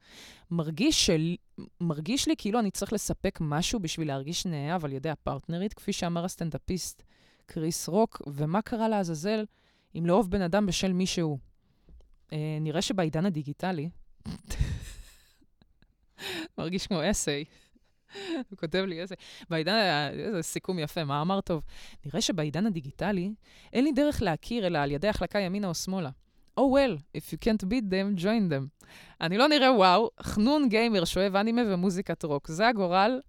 מרגיש, 0.50 1.06
של... 1.06 1.36
מרגיש 1.80 2.28
לי 2.28 2.34
כאילו 2.38 2.58
אני 2.58 2.70
צריך 2.70 2.92
לספק 2.92 3.38
משהו 3.40 3.80
בשביל 3.80 4.08
להרגיש 4.08 4.46
נאהב 4.46 4.84
על 4.84 4.92
ידי 4.92 5.10
הפרטנרית, 5.10 5.74
כפי 5.74 5.92
שאמר 5.92 6.24
הסטנדאפיסט 6.24 7.02
קריס 7.46 7.88
רוק, 7.88 8.22
ומה 8.26 8.62
קרה 8.62 8.88
לעזאזל 8.88 9.44
אם 9.98 10.06
לאהוב 10.06 10.30
בן 10.30 10.42
אדם 10.42 10.66
בשל 10.66 10.92
מי 10.92 11.06
שהוא? 11.06 11.38
אה, 12.32 12.58
נראה 12.60 12.82
שבעידן 12.82 13.26
הדיגיטלי, 13.26 13.90
מרגיש 16.58 16.86
כמו 16.86 17.10
אסיי. 17.10 17.44
הוא 18.50 18.58
כותב 18.58 18.84
לי 18.88 19.00
איזה... 19.00 19.14
בעידן, 19.50 19.74
איזה 20.12 20.42
סיכום 20.42 20.78
יפה, 20.78 21.04
מאמר 21.04 21.40
טוב. 21.40 21.62
נראה 22.06 22.20
שבעידן 22.20 22.66
הדיגיטלי 22.66 23.32
אין 23.72 23.84
לי 23.84 23.92
דרך 23.92 24.22
להכיר 24.22 24.66
אלא 24.66 24.78
על 24.78 24.90
ידי 24.90 25.08
החלקה 25.08 25.38
ימינה 25.38 25.68
או 25.68 25.74
שמאלה. 25.74 26.10
Oh 26.60 26.62
well, 26.62 27.18
if 27.18 27.20
you 27.20 27.36
can't 27.44 27.64
beat 27.64 27.84
them, 27.90 28.22
join 28.22 28.52
them. 28.52 28.86
אני 29.20 29.38
לא 29.38 29.48
נראה 29.48 29.72
וואו, 29.72 30.10
חנון 30.22 30.68
גיימר 30.68 31.04
שואב 31.04 31.36
אנימה 31.36 31.62
ומוזיקת 31.66 32.24
רוק. 32.24 32.48
זה 32.48 32.68
הגורל 32.68 33.20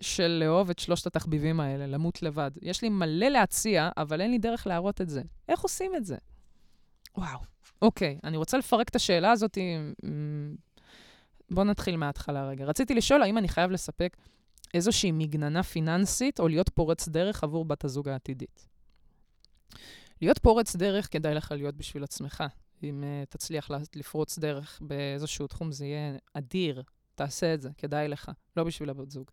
של 0.00 0.42
לאהוב 0.44 0.70
את 0.70 0.78
שלושת 0.78 1.06
התחביבים 1.06 1.60
האלה, 1.60 1.86
למות 1.86 2.22
לבד. 2.22 2.50
יש 2.62 2.82
לי 2.82 2.88
מלא 2.88 3.28
להציע, 3.28 3.90
אבל 3.96 4.20
אין 4.20 4.30
לי 4.30 4.38
דרך 4.38 4.66
להראות 4.66 5.00
את 5.00 5.08
זה. 5.08 5.22
איך 5.48 5.60
עושים 5.60 5.96
את 5.96 6.04
זה? 6.04 6.16
וואו. 7.16 7.38
אוקיי, 7.82 8.18
אני 8.24 8.36
רוצה 8.36 8.58
לפרק 8.58 8.88
את 8.88 8.96
השאלה 8.96 9.30
הזאת. 9.30 9.58
בואו 11.50 11.66
נתחיל 11.66 11.96
מההתחלה 11.96 12.48
רגע. 12.48 12.64
רציתי 12.64 12.94
לשאול 12.94 13.22
האם 13.22 13.38
אני 13.38 13.48
חייב 13.48 13.70
לספק 13.70 14.16
איזושהי 14.74 15.12
מגננה 15.12 15.62
פיננסית 15.62 16.40
או 16.40 16.48
להיות 16.48 16.68
פורץ 16.68 17.08
דרך 17.08 17.44
עבור 17.44 17.64
בת 17.64 17.84
הזוג 17.84 18.08
העתידית. 18.08 18.66
להיות 20.20 20.38
פורץ 20.38 20.76
דרך 20.76 21.12
כדאי 21.12 21.34
לך 21.34 21.52
להיות 21.52 21.74
בשביל 21.74 22.04
עצמך. 22.04 22.44
אם 22.82 23.04
uh, 23.04 23.30
תצליח 23.30 23.70
לפרוץ 23.96 24.38
דרך 24.38 24.80
באיזשהו 24.82 25.46
תחום, 25.46 25.72
זה 25.72 25.86
יהיה 25.86 26.16
אדיר. 26.34 26.82
תעשה 27.14 27.54
את 27.54 27.60
זה, 27.60 27.70
כדאי 27.78 28.08
לך, 28.08 28.30
לא 28.56 28.64
בשביל 28.64 28.90
הבת 28.90 29.10
זוג. 29.10 29.30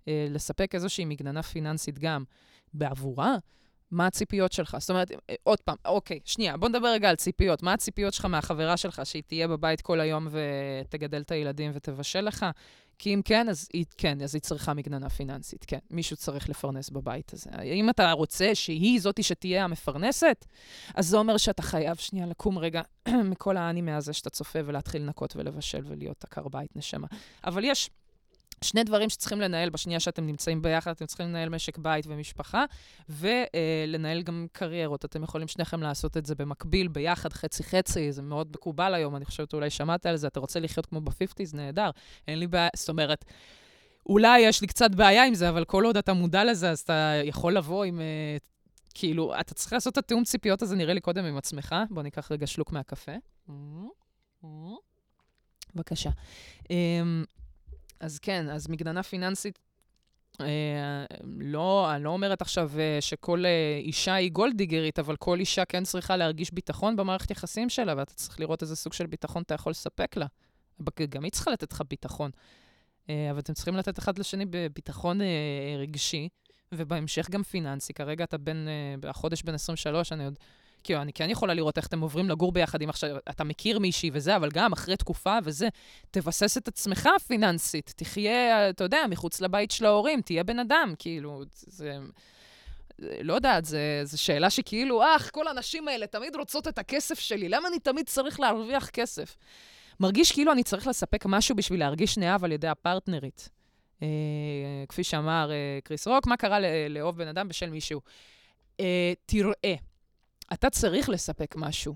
Uh, 0.00 0.06
לספק 0.30 0.74
איזושהי 0.74 1.04
מגננה 1.04 1.42
פיננסית 1.42 1.98
גם 1.98 2.24
בעבורה, 2.74 3.36
מה 3.92 4.06
הציפיות 4.06 4.52
שלך? 4.52 4.76
זאת 4.80 4.90
אומרת, 4.90 5.10
אה, 5.10 5.34
עוד 5.42 5.60
פעם, 5.60 5.76
אוקיי, 5.84 6.20
שנייה, 6.24 6.56
בוא 6.56 6.68
נדבר 6.68 6.88
רגע 6.88 7.10
על 7.10 7.16
ציפיות. 7.16 7.62
מה 7.62 7.72
הציפיות 7.72 8.14
שלך 8.14 8.24
מהחברה 8.24 8.76
שלך, 8.76 9.02
שהיא 9.04 9.22
תהיה 9.26 9.48
בבית 9.48 9.80
כל 9.80 10.00
היום 10.00 10.28
ותגדל 10.30 11.20
את 11.20 11.30
הילדים 11.30 11.70
ותבשל 11.74 12.20
לך? 12.20 12.46
כי 12.98 13.14
אם 13.14 13.20
כן, 13.24 13.48
אז 13.48 13.68
היא, 13.72 13.84
כן, 13.96 14.22
אז 14.22 14.34
היא 14.34 14.42
צריכה 14.42 14.74
מגננה 14.74 15.10
פיננסית, 15.10 15.64
כן. 15.64 15.78
מישהו 15.90 16.16
צריך 16.16 16.48
לפרנס 16.48 16.90
בבית 16.90 17.32
הזה. 17.32 17.50
אם 17.62 17.90
אתה 17.90 18.12
רוצה 18.12 18.54
שהיא 18.54 19.00
זאתי 19.00 19.22
שתהיה 19.22 19.64
המפרנסת, 19.64 20.46
אז 20.94 21.08
זה 21.08 21.16
אומר 21.16 21.36
שאתה 21.36 21.62
חייב 21.62 21.96
שנייה 21.96 22.26
לקום 22.26 22.58
רגע 22.58 22.82
מכל 23.30 23.56
האנימה 23.56 23.96
הזה 23.96 24.12
שאתה 24.12 24.30
צופה 24.30 24.58
ולהתחיל 24.64 25.02
לנקות 25.02 25.36
ולבשל 25.36 25.82
ולהיות 25.84 26.24
עקר 26.24 26.48
בית 26.48 26.76
נשמה. 26.76 27.06
אבל 27.44 27.64
יש... 27.64 27.90
שני 28.62 28.84
דברים 28.84 29.08
שצריכים 29.08 29.40
לנהל 29.40 29.70
בשנייה 29.70 30.00
שאתם 30.00 30.26
נמצאים 30.26 30.62
ביחד, 30.62 30.90
אתם 30.90 31.06
צריכים 31.06 31.26
לנהל 31.26 31.48
משק 31.48 31.78
בית 31.78 32.06
ומשפחה, 32.08 32.64
ולנהל 33.08 34.22
גם 34.22 34.46
קריירות. 34.52 35.04
אתם 35.04 35.22
יכולים 35.22 35.48
שניכם 35.48 35.82
לעשות 35.82 36.16
את 36.16 36.26
זה 36.26 36.34
במקביל, 36.34 36.88
ביחד, 36.88 37.32
חצי-חצי, 37.32 38.12
זה 38.12 38.22
מאוד 38.22 38.48
מקובל 38.54 38.94
היום, 38.94 39.16
אני 39.16 39.24
חושבת 39.24 39.54
אולי 39.54 39.70
שמעת 39.70 40.06
על 40.06 40.16
זה, 40.16 40.26
אתה 40.26 40.40
רוצה 40.40 40.60
לחיות 40.60 40.86
כמו 40.86 41.00
ב-50's, 41.00 41.56
נהדר. 41.56 41.90
אין 42.28 42.38
לי 42.38 42.46
בעיה, 42.46 42.68
זאת 42.76 42.88
אומרת, 42.88 43.24
אולי 44.06 44.38
יש 44.38 44.60
לי 44.60 44.66
קצת 44.66 44.90
בעיה 44.94 45.24
עם 45.24 45.34
זה, 45.34 45.48
אבל 45.48 45.64
כל 45.64 45.84
עוד 45.84 45.96
אתה 45.96 46.12
מודע 46.12 46.44
לזה, 46.44 46.70
אז 46.70 46.80
אתה 46.80 47.12
יכול 47.24 47.56
לבוא 47.56 47.84
עם... 47.84 48.00
אה, 48.00 48.36
כאילו, 48.94 49.40
אתה 49.40 49.54
צריך 49.54 49.72
לעשות 49.72 49.92
את 49.92 49.98
התיאום 49.98 50.24
ציפיות 50.24 50.62
הזה, 50.62 50.76
נראה 50.76 50.94
לי 50.94 51.00
קודם 51.00 51.24
עם 51.24 51.36
עצמך. 51.36 51.74
בוא 51.90 52.02
ניקח 52.02 52.32
רגע 52.32 52.46
שלוק 52.46 52.72
מהקפה. 52.72 53.12
בבקשה. 55.74 56.10
אמ, 56.70 57.24
אז 58.02 58.18
כן, 58.18 58.50
אז 58.50 58.68
מגננה 58.68 59.02
פיננסית, 59.02 59.58
אה, 60.40 61.04
לא, 61.40 61.94
אני 61.94 62.04
לא 62.04 62.10
אומרת 62.10 62.42
עכשיו 62.42 62.70
אה, 62.78 62.98
שכל 63.00 63.44
אה, 63.46 63.78
אישה 63.82 64.14
היא 64.14 64.32
גולדיגרית, 64.32 64.98
אבל 64.98 65.16
כל 65.16 65.40
אישה 65.40 65.64
כן 65.64 65.84
צריכה 65.84 66.16
להרגיש 66.16 66.52
ביטחון 66.52 66.96
במערכת 66.96 67.30
יחסים 67.30 67.68
שלה, 67.68 67.94
ואתה 67.96 68.14
צריך 68.14 68.40
לראות 68.40 68.62
איזה 68.62 68.76
סוג 68.76 68.92
של 68.92 69.06
ביטחון 69.06 69.42
אתה 69.42 69.54
יכול 69.54 69.70
לספק 69.70 70.16
לה. 70.16 70.26
גם 71.08 71.24
היא 71.24 71.32
צריכה 71.32 71.50
לתת 71.50 71.72
לך 71.72 71.82
ביטחון. 71.90 72.30
אה, 73.10 73.30
אבל 73.30 73.38
אתם 73.38 73.52
צריכים 73.52 73.76
לתת 73.76 73.98
אחד 73.98 74.18
לשני 74.18 74.44
בביטחון 74.50 75.20
אה, 75.20 75.26
רגשי, 75.78 76.28
ובהמשך 76.72 77.30
גם 77.30 77.42
פיננסי. 77.42 77.92
כרגע 77.92 78.24
אתה 78.24 78.38
בן, 78.38 78.68
אה, 78.68 79.10
החודש 79.10 79.42
בן 79.42 79.54
23, 79.54 80.12
אני 80.12 80.24
עוד... 80.24 80.38
כאילו, 80.84 81.02
אני 81.02 81.12
כן 81.12 81.30
יכולה 81.30 81.54
לראות 81.54 81.78
איך 81.78 81.86
אתם 81.86 82.00
עוברים 82.00 82.30
לגור 82.30 82.52
ביחד, 82.52 82.82
אם 82.82 82.88
עכשיו 82.88 83.16
אתה 83.30 83.44
מכיר 83.44 83.78
מישהי 83.78 84.10
וזה, 84.12 84.36
אבל 84.36 84.50
גם 84.50 84.72
אחרי 84.72 84.96
תקופה 84.96 85.38
וזה, 85.44 85.68
תבסס 86.10 86.58
את 86.58 86.68
עצמך 86.68 87.08
פיננסית. 87.26 87.92
תחיה, 87.96 88.70
אתה 88.70 88.84
יודע, 88.84 89.04
מחוץ 89.10 89.40
לבית 89.40 89.70
של 89.70 89.86
ההורים, 89.86 90.20
תהיה 90.20 90.44
בן 90.44 90.58
אדם, 90.58 90.94
כאילו, 90.98 91.42
זה... 91.66 91.98
לא 92.98 93.34
יודעת, 93.34 93.64
זו 94.04 94.22
שאלה 94.22 94.50
שכאילו, 94.50 95.02
אך, 95.16 95.30
כל 95.32 95.48
הנשים 95.48 95.88
האלה 95.88 96.06
תמיד 96.06 96.36
רוצות 96.36 96.68
את 96.68 96.78
הכסף 96.78 97.18
שלי, 97.18 97.48
למה 97.48 97.68
אני 97.68 97.78
תמיד 97.78 98.06
צריך 98.06 98.40
להרוויח 98.40 98.88
כסף? 98.88 99.36
מרגיש 100.00 100.32
כאילו 100.32 100.52
אני 100.52 100.62
צריך 100.62 100.86
לספק 100.86 101.26
משהו 101.26 101.56
בשביל 101.56 101.80
להרגיש 101.80 102.18
נאהב 102.18 102.44
על 102.44 102.52
ידי 102.52 102.68
הפרטנרית. 102.68 103.48
אה, 104.02 104.08
כפי 104.88 105.04
שאמר 105.04 105.50
אה, 105.52 105.78
קריס 105.84 106.08
רוק, 106.08 106.26
מה 106.26 106.36
קרה 106.36 106.58
לאהוב 106.88 107.16
בן 107.16 107.28
אדם 107.28 107.48
בשל 107.48 107.70
מישהו? 107.70 108.00
אה, 108.80 109.12
תראה, 109.26 109.74
אתה 110.52 110.70
צריך 110.70 111.08
לספק 111.08 111.54
משהו. 111.56 111.94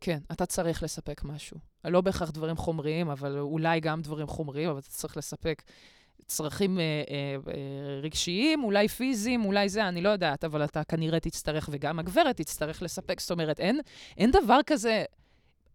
כן, 0.00 0.18
אתה 0.32 0.46
צריך 0.46 0.82
לספק 0.82 1.24
משהו. 1.24 1.56
לא 1.84 2.00
בהכרח 2.00 2.30
דברים 2.30 2.56
חומריים, 2.56 3.10
אבל 3.10 3.38
אולי 3.38 3.80
גם 3.80 4.02
דברים 4.02 4.26
חומריים, 4.26 4.70
אבל 4.70 4.78
אתה 4.78 4.88
צריך 4.88 5.16
לספק 5.16 5.62
צרכים 6.26 6.78
אה, 6.78 6.84
אה, 6.84 7.52
אה, 7.54 8.00
רגשיים, 8.02 8.64
אולי 8.64 8.88
פיזיים, 8.88 9.44
אולי 9.44 9.68
זה, 9.68 9.88
אני 9.88 10.02
לא 10.02 10.08
יודעת, 10.08 10.44
אבל 10.44 10.64
אתה 10.64 10.84
כנראה 10.84 11.20
תצטרך, 11.20 11.68
וגם 11.72 11.98
הגברת 11.98 12.36
תצטרך 12.36 12.82
לספק. 12.82 13.20
זאת 13.20 13.30
אומרת, 13.30 13.60
אין, 13.60 13.80
אין 14.16 14.30
דבר 14.30 14.60
כזה, 14.66 15.04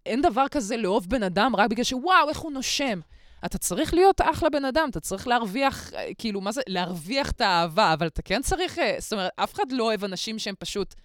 אין 0.05 0.21
דבר 0.21 0.45
כזה 0.51 0.77
לאהוב 0.77 1.09
בן 1.09 1.23
אדם 1.23 1.55
רק 1.55 1.69
בגלל 1.69 1.83
שוואו, 1.83 2.29
איך 2.29 2.37
הוא 2.37 2.51
נושם. 2.51 2.99
אתה 3.45 3.57
צריך 3.57 3.93
להיות 3.93 4.21
אחלה 4.21 4.49
בן 4.49 4.65
אדם, 4.65 4.87
אתה 4.89 4.99
צריך 4.99 5.27
להרוויח, 5.27 5.93
אה, 5.93 6.09
כאילו, 6.17 6.41
מה 6.41 6.51
זה? 6.51 6.61
להרוויח 6.67 7.31
את 7.31 7.41
האהבה, 7.41 7.93
אבל 7.93 8.07
אתה 8.07 8.21
כן 8.21 8.41
צריך, 8.41 8.79
אה, 8.79 8.95
זאת 8.99 9.13
אומרת, 9.13 9.31
אף 9.35 9.53
אחד 9.53 9.71
לא 9.71 9.83
אוהב 9.83 10.03
אנשים 10.03 10.39
שהם 10.39 10.55
פשוט... 10.59 10.95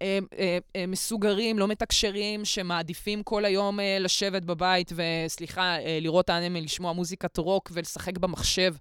הם, 0.00 0.26
הם 0.74 0.90
מסוגרים, 0.90 1.58
לא 1.58 1.68
מתקשרים, 1.68 2.44
שמעדיפים 2.44 3.22
כל 3.22 3.44
היום 3.44 3.80
אה, 3.80 3.96
לשבת 4.00 4.42
בבית 4.42 4.92
וסליחה, 4.94 5.76
אה, 5.78 5.98
לראות 6.00 6.30
אנימה, 6.30 6.60
לשמוע 6.60 6.92
מוזיקת 6.92 7.38
רוק 7.38 7.70
ולשחק 7.74 8.18
במחשב. 8.18 8.74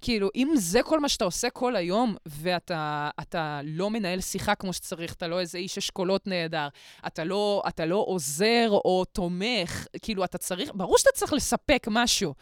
כאילו, 0.00 0.28
אם 0.34 0.52
זה 0.56 0.82
כל 0.82 1.00
מה 1.00 1.08
שאתה 1.08 1.24
עושה 1.24 1.50
כל 1.50 1.76
היום, 1.76 2.16
ואתה 2.26 3.60
לא 3.64 3.90
מנהל 3.90 4.20
שיחה 4.20 4.54
כמו 4.54 4.72
שצריך, 4.72 5.14
אתה 5.14 5.28
לא 5.28 5.40
איזה 5.40 5.58
איש 5.58 5.78
אשכולות 5.78 6.26
נהדר, 6.26 6.68
אתה 7.06 7.24
לא, 7.24 7.62
אתה 7.68 7.86
לא 7.86 8.04
עוזר 8.06 8.68
או 8.70 9.04
תומך, 9.12 9.86
כאילו, 10.02 10.24
אתה 10.24 10.38
צריך, 10.38 10.70
ברור 10.74 10.98
שאתה 10.98 11.10
צריך 11.14 11.32
לספק 11.32 11.86
משהו. 11.90 12.34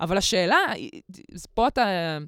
אבל 0.00 0.18
השאלה, 0.18 0.58
פה 1.54 1.68
אתה... 1.68 2.18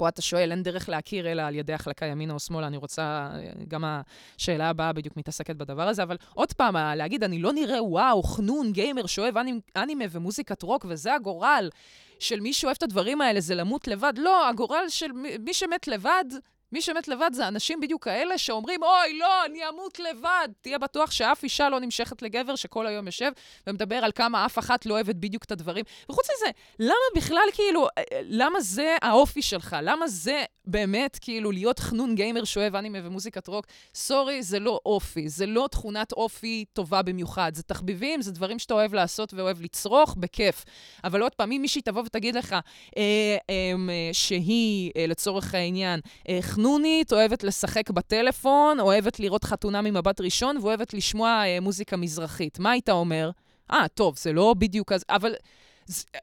פה 0.00 0.08
אתה 0.08 0.22
שואל, 0.22 0.50
אין 0.50 0.62
דרך 0.62 0.88
להכיר 0.88 1.32
אלא 1.32 1.42
על 1.42 1.54
ידי 1.54 1.72
החלקה 1.72 2.06
ימינה 2.06 2.34
או 2.34 2.40
שמאלה. 2.40 2.66
אני 2.66 2.76
רוצה, 2.76 3.30
גם 3.68 3.84
השאלה 3.84 4.68
הבאה 4.68 4.92
בדיוק 4.92 5.16
מתעסקת 5.16 5.56
בדבר 5.56 5.88
הזה, 5.88 6.02
אבל 6.02 6.16
עוד 6.34 6.52
פעם, 6.52 6.76
להגיד, 6.76 7.24
אני 7.24 7.38
לא 7.38 7.52
נראה, 7.52 7.84
וואו, 7.84 8.22
חנון, 8.22 8.72
גיימר, 8.72 9.06
שואב 9.06 9.34
אנימה 9.76 10.04
ומוזיקת 10.10 10.62
רוק, 10.62 10.86
וזה 10.88 11.14
הגורל 11.14 11.70
של 12.18 12.40
מי 12.40 12.52
שאוהב 12.52 12.76
את 12.76 12.82
הדברים 12.82 13.20
האלה, 13.20 13.40
זה 13.40 13.54
למות 13.54 13.88
לבד. 13.88 14.12
לא, 14.16 14.48
הגורל 14.48 14.84
של 14.88 15.12
מי 15.40 15.54
שמת 15.54 15.88
לבד, 15.88 16.24
מי 16.72 16.82
שמת 16.82 17.08
לבד 17.08 17.30
זה 17.32 17.48
אנשים 17.48 17.80
בדיוק 17.80 18.04
כאלה 18.04 18.38
שאומרים, 18.38 18.82
אוי, 18.82 19.18
לא, 19.18 19.44
אני 19.44 19.68
אמות 19.68 19.98
לבד. 19.98 20.48
תהיה 20.60 20.78
בטוח 20.78 21.10
שאף 21.10 21.42
אישה 21.42 21.68
לא 21.68 21.80
נמשכת 21.80 22.22
לגבר 22.22 22.56
שכל 22.56 22.86
היום 22.86 23.06
יושב 23.06 23.30
ומדבר 23.66 23.96
על 23.96 24.12
כמה 24.12 24.46
אף 24.46 24.58
אחת 24.58 24.86
לא 24.86 24.94
אוהבת 24.94 25.14
בדיוק 25.14 25.44
את 25.44 25.52
הדברים. 25.52 25.84
וחוץ 26.10 26.26
מזה, 26.36 26.50
למה 26.78 26.94
בכלל, 27.16 27.42
כאילו, 27.52 27.86
למה 28.22 28.60
זה 28.60 28.96
האופי 29.02 29.42
שלך? 29.42 29.76
למה 29.82 30.08
זה 30.08 30.44
באמת, 30.64 31.18
כאילו, 31.20 31.52
להיות 31.52 31.78
חנון 31.78 32.14
גיימר 32.14 32.44
שאוהב 32.44 32.76
אנימה 32.76 32.98
ומוזיקת 33.02 33.48
רוק? 33.48 33.66
סורי, 33.94 34.42
זה 34.42 34.58
לא 34.58 34.80
אופי, 34.86 35.28
זה 35.28 35.46
לא 35.46 35.68
תכונת 35.70 36.12
אופי 36.12 36.64
טובה 36.72 37.02
במיוחד. 37.02 37.52
זה 37.54 37.62
תחביבים, 37.62 38.22
זה 38.22 38.32
דברים 38.32 38.58
שאתה 38.58 38.74
אוהב 38.74 38.94
לעשות 38.94 39.34
ואוהב 39.34 39.62
לצרוך, 39.62 40.14
בכיף. 40.18 40.64
אבל 41.04 41.22
עוד 41.22 41.34
פעם, 41.34 41.52
אם 41.52 41.58
מישהי 41.62 41.82
תבוא 41.82 42.02
ותגיד 42.02 42.34
לך 42.34 42.52
אה, 42.52 42.60
אה, 42.96 43.36
אה, 43.50 44.10
שהיא, 44.12 44.92
אה, 44.96 45.06
לצורך 45.06 45.54
העניין, 45.54 46.00
אה, 46.28 46.38
חנונית, 46.60 47.12
אוהבת 47.12 47.44
לשחק 47.44 47.90
בטלפון, 47.90 48.80
אוהבת 48.80 49.20
לראות 49.20 49.44
חתונה 49.44 49.82
ממבט 49.82 50.20
ראשון 50.20 50.56
ואוהבת 50.56 50.94
לשמוע 50.94 51.28
אה, 51.28 51.60
מוזיקה 51.60 51.96
מזרחית. 51.96 52.58
מה 52.58 52.70
היית 52.70 52.88
אומר? 52.88 53.30
אה, 53.72 53.88
טוב, 53.94 54.16
זה 54.18 54.32
לא 54.32 54.54
בדיוק 54.58 54.92
אז... 54.92 55.04
אבל... 55.10 55.34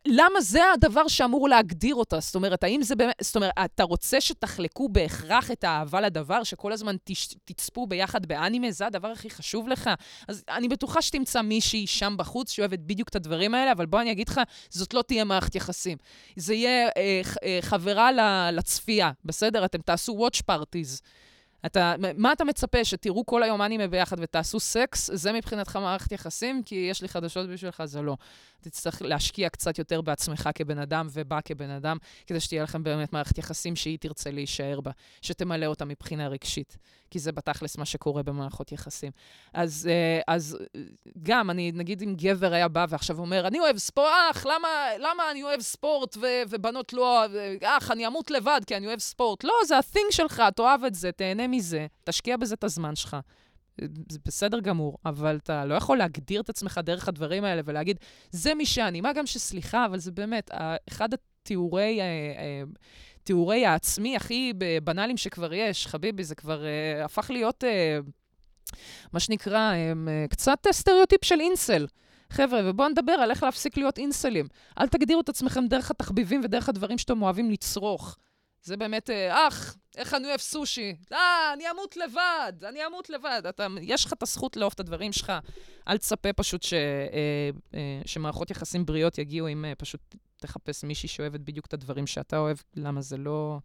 למה 0.06 0.42
זה 0.42 0.62
הדבר 0.74 1.08
שאמור 1.08 1.50
להגדיר 1.50 1.96
אותה? 1.96 2.20
זאת 2.20 2.36
אומרת, 2.36 2.64
האם 2.64 2.82
זה 2.82 2.96
באמת... 2.96 3.16
זאת 3.22 3.36
אומרת, 3.36 3.52
אתה 3.66 3.84
רוצה 3.84 4.22
שתחלקו 4.22 4.90
בהכרח 4.90 5.52
את 5.52 5.64
האהבה 5.64 6.02
לדבר, 6.02 6.44
שכל 6.44 6.72
הזמן 6.72 6.96
תש, 7.04 7.28
תצפו 7.46 7.88
ביחד 7.88 8.26
באנימה? 8.26 8.72
זה 8.72 8.86
הדבר 8.86 9.08
הכי 9.08 9.30
חשוב 9.30 9.68
לך? 9.68 9.90
אז 10.28 10.44
אני 10.50 10.68
בטוחה 10.68 11.02
שתמצא 11.02 11.42
מישהי 11.42 11.88
שם 11.88 12.16
בחוץ 12.18 12.52
שאוהבת 12.52 12.80
בדיוק 12.80 13.10
את 13.10 13.16
הדברים 13.16 13.54
האלה, 13.54 13.72
אבל 13.72 13.86
בוא 13.86 14.02
אני 14.02 14.12
אגיד 14.12 14.30
לך, 14.30 14.42
זאת 14.70 14.94
לא 14.94 15.02
תהיה 15.02 15.24
מערכת 15.24 15.56
יחסים. 15.56 15.98
זה 16.36 16.54
יהיה 16.54 16.88
אה, 16.98 17.22
אה, 17.44 17.60
חברה 17.62 18.12
לצפייה, 18.52 19.12
בסדר? 19.26 19.66
אתם 19.66 19.82
תעשו 19.82 20.28
watch 20.28 20.42
parties. 20.52 21.02
אתה, 21.66 21.96
מה 22.18 22.34
אתה 22.34 22.44
מצפה, 22.44 22.86
שתראו 22.86 23.26
כל 23.26 23.44
היום 23.44 23.62
אנימה 23.62 23.88
ביחד 23.88 24.18
ותעשו 24.20 24.60
סקס? 24.60 25.10
זה 25.14 25.34
מבחינתך 25.34 25.76
מערכת 25.76 26.12
יחסים? 26.12 26.64
כי 26.64 26.76
יש 26.92 27.02
לי 27.02 27.08
חדשות 27.08 27.50
בשבילך, 27.50 27.86
זה 27.86 28.02
לא. 28.02 28.18
תצטרך 28.62 29.02
להשקיע 29.02 29.50
קצת 29.50 29.80
יותר 29.80 30.02
בעצמך 30.02 30.50
כבן 30.56 30.80
אדם 30.80 31.08
ובה 31.12 31.42
כבן 31.42 31.70
אדם, 31.70 31.98
כדי 32.28 32.40
שתהיה 32.40 32.64
לכם 32.64 32.84
באמת 32.84 33.14
מערכת 33.14 33.38
יחסים 33.38 33.76
שהיא 33.76 33.98
תרצה 34.00 34.32
להישאר 34.32 34.82
בה, 34.82 34.92
שתמלא 35.22 35.66
אותה 35.66 35.86
מבחינה 35.86 36.28
רגשית. 36.28 36.78
כי 37.12 37.20
זה 37.20 37.32
בתכלס 37.32 37.78
מה 37.78 37.86
שקורה 37.86 38.24
במערכות 38.24 38.72
יחסים. 38.72 39.12
אז, 39.54 39.90
אה, 39.92 40.22
אז 40.28 40.58
גם, 41.24 41.50
אני, 41.50 41.72
נגיד 41.72 42.02
אם 42.02 42.16
גבר 42.18 42.54
היה 42.54 42.68
בא 42.68 42.86
ועכשיו 42.90 43.20
אומר, 43.20 43.48
אני 43.48 43.60
אוהב 43.60 43.78
ספורט, 43.78 44.10
אח, 44.32 44.46
למה, 44.46 44.68
למה 45.00 45.32
אני 45.32 45.44
אוהב 45.44 45.62
ספורט 45.62 46.18
ו, 46.18 46.26
ובנות 46.50 46.94
לא, 46.94 47.26
אח, 47.64 47.92
אני 47.92 48.08
אמות 48.08 48.32
לבד 48.32 48.62
כי 48.68 48.78
אני 48.78 48.88
אוהב 48.88 49.00
ספורט. 49.00 49.44
לא, 49.44 49.54
זה 49.68 49.78
ה-thing 49.78 50.12
שלך, 50.12 50.44
תאהב 50.56 50.84
את 50.84 50.96
זה, 50.96 51.12
תהנה 51.12 51.47
מזה, 51.48 51.88
תשקיע 52.04 52.38
בזה 52.38 52.56
את 52.56 52.64
הזמן 52.64 52.96
שלך. 52.96 53.18
זה 54.10 54.20
בסדר 54.26 54.60
גמור, 54.60 54.98
אבל 55.06 55.36
אתה 55.44 55.66
לא 55.66 55.76
יכול 55.76 55.98
להגדיר 55.98 56.42
את 56.42 56.50
עצמך 56.50 56.80
דרך 56.84 57.08
הדברים 57.08 57.44
האלה 57.44 57.62
ולהגיד, 57.66 58.00
זה 58.32 58.56
מי 58.56 58.66
שאני. 58.66 59.02
מה 59.02 59.14
גם 59.14 59.26
שסליחה, 59.26 59.86
אבל 59.86 59.98
זה 59.98 60.12
באמת, 60.12 60.52
אחד 60.90 61.10
התיאורי, 61.14 62.02
אה, 62.02 62.06
אה, 62.06 62.64
תיאורי 63.24 63.66
העצמי 63.66 64.16
הכי 64.16 64.54
בנאליים 64.84 65.18
שכבר 65.18 65.54
יש, 65.54 65.88
חביבי, 65.88 66.24
זה 66.24 66.36
כבר 66.36 66.64
uh, 66.64 67.06
הפך 67.06 67.30
להיות, 67.30 67.64
מה 69.14 69.20
שנקרא, 69.20 69.74
קצת 70.30 70.58
סטריאוטיפ 70.72 71.26
של 71.26 71.40
אינסל. 71.40 71.88
חבר'ה, 72.30 72.62
ובואו 72.66 72.90
נדבר 72.90 73.12
על 73.12 73.32
איך 73.32 73.44
להפסיק 73.44 73.78
להיות 73.78 73.98
אינסלים. 73.98 74.48
אל 74.80 74.88
תגדירו 74.88 75.22
את 75.22 75.30
עצמכם 75.30 75.68
דרך 75.68 75.92
התחביבים 75.92 76.42
ודרך 76.44 76.70
הדברים 76.70 76.98
שאתם 76.98 77.22
אוהבים 77.22 77.52
לצרוך. 77.52 78.18
זה 78.68 78.78
באמת, 78.78 79.10
אח, 79.30 79.78
איך 79.98 80.14
אני 80.14 80.28
אוהב 80.28 80.40
סושי? 80.40 80.96
אה, 81.14 81.54
אני 81.54 81.64
אמות 81.72 81.98
לבד, 81.98 82.54
אני 82.64 82.86
אמות 82.86 83.10
לבד. 83.10 83.42
אתה, 83.50 83.68
יש 83.82 84.06
לך 84.06 84.14
את 84.14 84.24
הזכות 84.24 84.58
לאהוב 84.58 84.74
את 84.76 84.80
הדברים 84.80 85.12
שלך. 85.12 85.34
אל 85.88 85.98
תצפה 85.98 86.34
פשוט 86.34 86.64
ש, 86.64 86.74
אה, 86.74 86.80
אה, 87.74 88.02
שמערכות 88.06 88.52
יחסים 88.52 88.86
בריאות 88.86 89.18
יגיעו 89.18 89.48
אם 89.48 89.66
אה, 89.66 89.76
פשוט 89.76 90.16
תחפש 90.38 90.84
מישהי 90.84 91.10
שאוהבת 91.10 91.40
בדיוק 91.40 91.66
את 91.66 91.74
הדברים 91.74 92.08
שאתה 92.08 92.38
אוהב. 92.38 92.58
למה 92.76 93.02
זה 93.02 93.18
לא... 93.18 93.60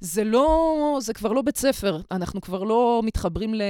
זה 0.00 0.24
לא, 0.24 0.98
זה 1.00 1.14
כבר 1.14 1.32
לא 1.32 1.42
בית 1.42 1.56
ספר. 1.56 2.00
אנחנו 2.10 2.40
כבר 2.40 2.62
לא 2.62 3.00
מתחברים 3.04 3.54
ל, 3.54 3.62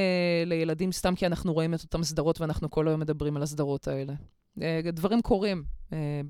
לילדים 0.47 0.93
סתם 0.93 1.15
כי 1.15 1.27
אנחנו 1.27 1.53
רואים 1.53 1.75
את 1.75 1.83
אותן 1.83 2.03
סדרות 2.03 2.41
ואנחנו 2.41 2.71
כל 2.71 2.89
היום 2.89 3.01
מדברים 3.01 3.37
על 3.37 3.43
הסדרות 3.43 3.89
האלה. 3.89 4.13
אה, 4.63 4.81
דברים 4.93 5.23
קורים. 5.23 5.65
אה, 5.93 6.21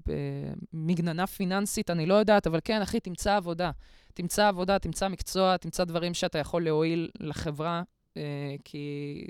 מגננה 0.72 1.26
פיננסית, 1.26 1.90
אני 1.90 2.06
לא 2.06 2.14
יודעת, 2.14 2.46
אבל 2.46 2.60
כן, 2.64 2.82
אחי, 2.82 3.00
תמצא 3.00 3.36
עבודה. 3.36 3.70
תמצא 4.14 4.48
עבודה, 4.48 4.78
תמצא 4.78 5.08
מקצוע, 5.08 5.56
תמצא 5.56 5.84
דברים 5.84 6.14
שאתה 6.14 6.38
יכול 6.38 6.64
להועיל 6.64 7.10
לחברה, 7.20 7.82
אה, 8.16 8.22
כי... 8.64 9.24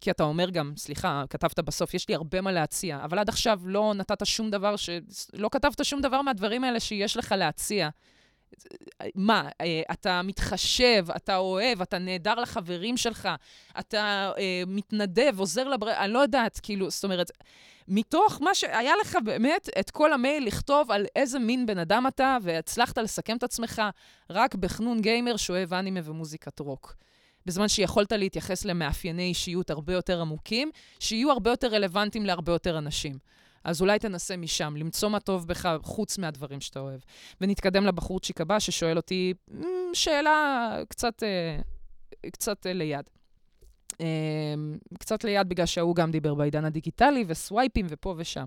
כי 0.00 0.10
אתה 0.10 0.22
אומר 0.22 0.50
גם, 0.50 0.72
סליחה, 0.76 1.24
כתבת 1.30 1.58
בסוף, 1.58 1.94
יש 1.94 2.08
לי 2.08 2.14
הרבה 2.14 2.40
מה 2.40 2.52
להציע, 2.52 3.00
אבל 3.04 3.18
עד 3.18 3.28
עכשיו 3.28 3.60
לא 3.64 3.94
נתת 3.96 4.26
שום 4.26 4.50
דבר, 4.50 4.76
ש... 4.76 4.90
לא 5.34 5.48
כתבת 5.52 5.84
שום 5.84 6.00
דבר 6.00 6.22
מהדברים 6.22 6.64
האלה 6.64 6.80
שיש 6.80 7.16
לך 7.16 7.34
להציע. 7.38 7.88
מה, 9.14 9.48
אתה 9.92 10.22
מתחשב, 10.22 11.06
אתה 11.16 11.36
אוהב, 11.36 11.82
אתה 11.82 11.98
נהדר 11.98 12.34
לחברים 12.34 12.96
שלך, 12.96 13.28
אתה 13.78 14.32
אה, 14.38 14.62
מתנדב, 14.66 15.34
עוזר 15.38 15.68
לבר... 15.68 15.92
אני 15.92 16.12
לא 16.12 16.18
יודעת, 16.18 16.60
כאילו, 16.62 16.90
זאת 16.90 17.04
אומרת, 17.04 17.30
מתוך 17.88 18.38
מה 18.42 18.54
שהיה 18.54 18.92
לך 19.00 19.18
באמת 19.24 19.68
את 19.80 19.90
כל 19.90 20.12
המייל 20.12 20.46
לכתוב 20.46 20.90
על 20.90 21.06
איזה 21.16 21.38
מין 21.38 21.66
בן 21.66 21.78
אדם 21.78 22.06
אתה, 22.06 22.36
והצלחת 22.42 22.98
לסכם 22.98 23.36
את 23.36 23.42
עצמך 23.42 23.82
רק 24.30 24.54
בחנון 24.54 25.00
גיימר 25.00 25.36
שאוהב 25.36 25.74
אנימה 25.74 26.00
ומוזיקת 26.04 26.60
רוק. 26.60 26.96
בזמן 27.46 27.68
שיכולת 27.68 28.12
להתייחס 28.12 28.64
למאפייני 28.64 29.22
אישיות 29.22 29.70
הרבה 29.70 29.92
יותר 29.92 30.20
עמוקים, 30.20 30.70
שיהיו 31.00 31.30
הרבה 31.30 31.50
יותר 31.50 31.68
רלוונטיים 31.68 32.26
להרבה 32.26 32.52
יותר 32.52 32.78
אנשים. 32.78 33.18
אז 33.64 33.80
אולי 33.80 33.98
תנסה 33.98 34.36
משם, 34.36 34.74
למצוא 34.76 35.08
מה 35.08 35.20
טוב 35.20 35.46
בך 35.46 35.76
חוץ 35.82 36.18
מהדברים 36.18 36.60
שאתה 36.60 36.80
אוהב. 36.80 37.00
ונתקדם 37.40 37.86
לבחורצ'יק 37.86 38.40
הבא 38.40 38.58
ששואל 38.58 38.96
אותי 38.96 39.34
שאלה 39.92 40.76
קצת, 40.88 41.22
אה, 41.22 41.58
קצת 42.30 42.66
אה, 42.66 42.72
ליד. 42.72 43.10
אמ, 44.00 44.06
קצת 44.98 45.24
ליד 45.24 45.48
בגלל 45.48 45.66
שההוא 45.66 45.96
גם 45.96 46.10
דיבר 46.10 46.34
בעידן 46.34 46.64
הדיגיטלי, 46.64 47.24
וסווייפים 47.26 47.86
ופה 47.88 48.14
ושם. 48.16 48.44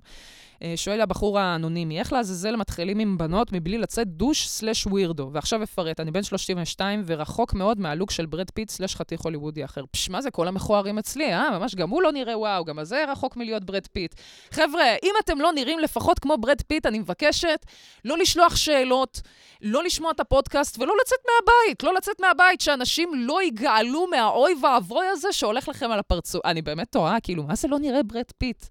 אה, 0.63 0.73
שואל 0.75 1.01
הבחור 1.01 1.39
האנונימי, 1.39 1.99
איך 1.99 2.13
לעזאזל 2.13 2.55
מתחילים 2.55 2.99
עם 2.99 3.17
בנות 3.17 3.51
מבלי 3.51 3.77
לצאת 3.77 4.07
douche 4.07 4.47
slash 4.47 4.87
weirdo? 4.87 5.29
ועכשיו 5.33 5.63
אפרט, 5.63 5.99
אני 5.99 6.11
בן 6.11 6.23
32 6.23 7.03
ורחוק 7.05 7.53
מאוד 7.53 7.79
מהלוק 7.79 8.11
של 8.11 8.25
ברד 8.25 8.51
פיט 8.51 8.69
slash 8.69 8.95
חתיך 8.95 9.21
הוליוודי 9.21 9.65
אחר. 9.65 9.83
פש, 9.91 10.09
מה 10.09 10.21
זה, 10.21 10.31
כל 10.31 10.47
המכוערים 10.47 10.97
אצלי, 10.97 11.33
אה? 11.33 11.59
ממש, 11.59 11.75
גם 11.75 11.89
הוא 11.89 12.01
לא 12.01 12.11
נראה 12.11 12.37
וואו, 12.37 12.65
גם 12.65 12.79
הזה 12.79 13.05
רחוק 13.07 13.37
מלהיות 13.37 13.63
ברד 13.63 13.87
פיט. 13.87 14.15
חבר'ה, 14.51 14.95
אם 15.03 15.13
אתם 15.23 15.41
לא 15.41 15.51
נראים 15.51 15.79
לפחות 15.79 16.19
כמו 16.19 16.37
ברד 16.37 16.61
פיט, 16.67 16.85
אני 16.85 16.99
מבקשת 16.99 17.65
לא 18.05 18.17
לשלוח 18.17 18.55
שאלות, 18.55 19.21
לא 19.61 19.83
לשמוע 19.83 20.11
את 20.11 20.19
הפודקאסט 20.19 20.79
ולא 20.79 20.93
לצאת 21.01 21.19
מהבית, 21.25 21.83
לא 21.83 21.93
לצאת 21.93 22.19
מהבית, 22.19 22.61
שאנשים 22.61 23.11
לא 23.15 23.43
ייגעלו 23.43 24.07
מהאוי 24.07 24.55
ואבוי 24.63 25.05
הזה 25.07 25.33
שהולך 25.35 25.67
לכם 25.67 25.91
על 25.91 25.99
הפרצוף. 25.99 26.45
אני 26.45 26.61
באמת 26.61 26.89
טועה, 26.89 27.19
כאילו, 27.19 27.43
מה 27.43 27.55
זה 27.55 27.67
לא 27.67 27.79
נראה 27.79 28.03
ברד 28.03 28.31
פיט? 28.37 28.65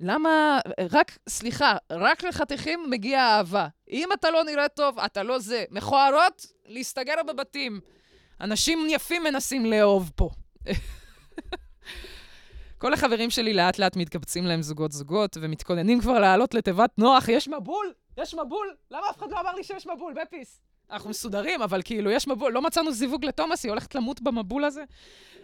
למה, 0.00 0.60
רק, 0.90 1.18
סליחה, 1.28 1.76
רק 1.92 2.24
לחתיכים 2.24 2.90
מגיע 2.90 3.20
אהבה. 3.20 3.68
אם 3.90 4.08
אתה 4.12 4.30
לא 4.30 4.44
נראה 4.44 4.68
טוב, 4.68 4.98
אתה 4.98 5.22
לא 5.22 5.38
זה. 5.38 5.64
מכוערות, 5.70 6.46
להסתגר 6.66 7.14
בבתים. 7.28 7.80
אנשים 8.40 8.86
יפים 8.90 9.22
מנסים 9.22 9.66
לאהוב 9.66 10.10
פה. 10.16 10.30
כל 12.78 12.92
החברים 12.92 13.30
שלי 13.30 13.54
לאט 13.54 13.78
לאט 13.78 13.96
מתקבצים 13.96 14.46
להם 14.46 14.62
זוגות-זוגות 14.62 15.36
ומתכוננים 15.40 16.00
כבר 16.00 16.18
לעלות 16.18 16.54
לתיבת 16.54 16.90
נוח. 16.98 17.28
יש 17.28 17.48
מבול! 17.48 17.92
יש 18.18 18.34
מבול! 18.34 18.74
למה 18.90 19.10
אף 19.10 19.18
אחד 19.18 19.30
לא 19.30 19.40
אמר 19.40 19.54
לי 19.54 19.64
שיש 19.64 19.86
מבול, 19.86 20.14
בפיס? 20.22 20.60
אנחנו 20.90 21.10
מסודרים, 21.10 21.62
אבל 21.62 21.82
כאילו, 21.84 22.10
יש 22.10 22.28
מבול. 22.28 22.52
לא 22.52 22.62
מצאנו 22.62 22.92
זיווג 22.92 23.24
לתומאס, 23.24 23.64
היא 23.64 23.70
הולכת 23.70 23.94
למות 23.94 24.20
במבול 24.20 24.64
הזה. 24.64 24.84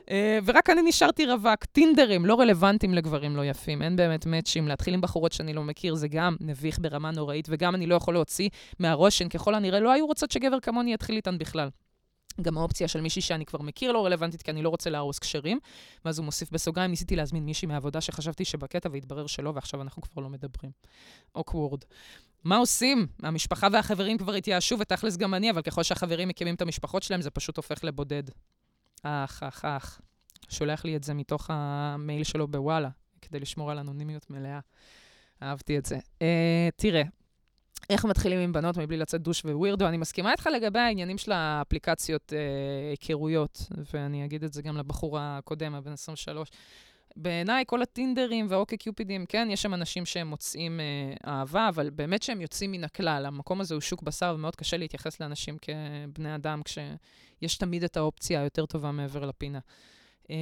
Uh, 0.06 0.12
ורק 0.44 0.70
אני 0.70 0.82
נשארתי 0.82 1.26
רווק. 1.26 1.64
טינדרים 1.64 2.26
לא 2.26 2.40
רלוונטיים 2.40 2.94
לגברים 2.94 3.36
לא 3.36 3.44
יפים, 3.44 3.82
אין 3.82 3.96
באמת 3.96 4.26
מאצ'ים. 4.26 4.68
להתחיל 4.68 4.94
עם 4.94 5.00
בחורות 5.00 5.32
שאני 5.32 5.52
לא 5.52 5.64
מכיר 5.64 5.94
זה 5.94 6.08
גם 6.08 6.36
מביך 6.40 6.78
ברמה 6.80 7.10
נוראית, 7.10 7.46
וגם 7.50 7.74
אני 7.74 7.86
לא 7.86 7.94
יכול 7.94 8.14
להוציא 8.14 8.48
מהראש 8.78 9.18
שהן 9.18 9.28
ככל 9.28 9.54
הנראה 9.54 9.80
לא 9.80 9.92
היו 9.92 10.06
רוצות 10.06 10.30
שגבר 10.30 10.60
כמוני 10.60 10.94
יתחיל 10.94 11.16
איתן 11.16 11.38
בכלל. 11.38 11.68
גם 12.40 12.58
האופציה 12.58 12.88
של 12.88 13.00
מישהי 13.00 13.22
שאני 13.22 13.46
כבר 13.46 13.62
מכיר 13.62 13.92
לא 13.92 14.06
רלוונטית, 14.06 14.42
כי 14.42 14.50
אני 14.50 14.62
לא 14.62 14.68
רוצה 14.68 14.90
להרוס 14.90 15.18
קשרים. 15.18 15.58
ואז 16.04 16.18
הוא 16.18 16.24
מוסיף 16.24 16.50
בסוגריים, 16.50 16.90
ניסיתי 16.90 17.16
להזמין 17.16 17.44
מישהי 17.44 17.68
מהעבודה 17.68 18.00
שחשבתי 18.00 18.44
שבקטע, 18.44 18.88
והתברר 18.92 19.26
שלא, 19.26 19.52
ועכשיו 19.54 19.82
אנחנו 19.82 20.02
כבר 20.02 20.22
לא 20.22 20.28
מדברים. 20.28 20.72
אוקוורד. 21.34 21.80
מה 22.44 22.56
עושים? 22.56 23.06
המשפחה 23.22 23.68
והחברים 23.72 24.18
כבר 24.18 24.34
התייאשו, 24.34 24.78
ותכלס 24.78 25.16
גם 25.16 25.34
אני, 25.34 25.50
אבל 25.50 25.62
ככל 25.62 25.82
שהחברים 25.82 26.28
מקימים 26.28 26.54
את 26.54 26.62
המשפחות 26.62 27.02
שלהם, 27.02 27.22
זה 27.22 27.30
פשוט 27.30 27.56
הופך 27.56 27.84
לבודד. 27.84 28.22
אך, 29.02 29.42
אך, 29.42 29.64
אך. 29.64 30.00
שולח 30.48 30.85
לי 30.85 30.96
את 30.96 31.04
זה 31.04 31.14
מתוך 31.14 31.50
המייל 31.52 32.24
שלו 32.24 32.48
בוואלה, 32.48 32.88
כדי 33.22 33.40
לשמור 33.40 33.70
על 33.70 33.78
אנונימיות 33.78 34.30
מלאה. 34.30 34.61
אהבתי 35.42 35.78
את 35.78 35.87
זה. 35.87 35.96
Uh, 35.96 36.22
תראה, 36.76 37.02
איך 37.90 38.04
מתחילים 38.04 38.38
עם 38.38 38.52
בנות 38.52 38.76
מבלי 38.76 38.96
לצאת 38.96 39.22
דוש 39.22 39.44
ווירדו? 39.44 39.88
אני 39.88 39.96
מסכימה 39.96 40.32
איתך 40.32 40.48
לגבי 40.56 40.78
העניינים 40.78 41.18
של 41.18 41.32
האפליקציות 41.32 42.32
אה, 42.32 42.90
היכרויות, 42.90 43.62
ואני 43.94 44.24
אגיד 44.24 44.44
את 44.44 44.52
זה 44.52 44.62
גם 44.62 44.76
לבחור 44.76 45.18
הקודם, 45.20 45.74
הבן 45.74 45.92
23. 45.92 46.48
בעיניי, 47.16 47.64
כל 47.66 47.83
הטינדרים 47.83 48.46
והאוקיי 48.48 48.79
קיופידים, 48.79 49.26
כן, 49.26 49.48
יש 49.50 49.62
שם 49.62 49.74
אנשים 49.74 50.07
שהם 50.07 50.26
מוצאים 50.29 50.81
אה, 50.81 51.33
אהבה, 51.33 51.68
אבל 51.68 51.90
באמת 51.90 52.22
שהם 52.22 52.40
יוצאים 52.40 52.72
מן 52.72 52.85
הכלל. 52.85 53.26
המקום 53.26 53.61
הזה 53.61 53.74
הוא 53.74 53.81
שוק 53.81 54.02
בשר, 54.02 54.33
ומאוד 54.35 54.57
קשה 54.57 54.76
להתייחס 54.76 55.20
לאנשים 55.20 55.57
כבני 55.59 56.35
אדם, 56.35 56.62
כשיש 56.64 57.57
תמיד 57.59 57.85
את 57.85 57.96
האופציה 57.96 58.40
היותר 58.40 58.66
טובה 58.66 58.92
מעבר 58.92 59.26
לפינה. 59.26 59.59
אה, 60.31 60.37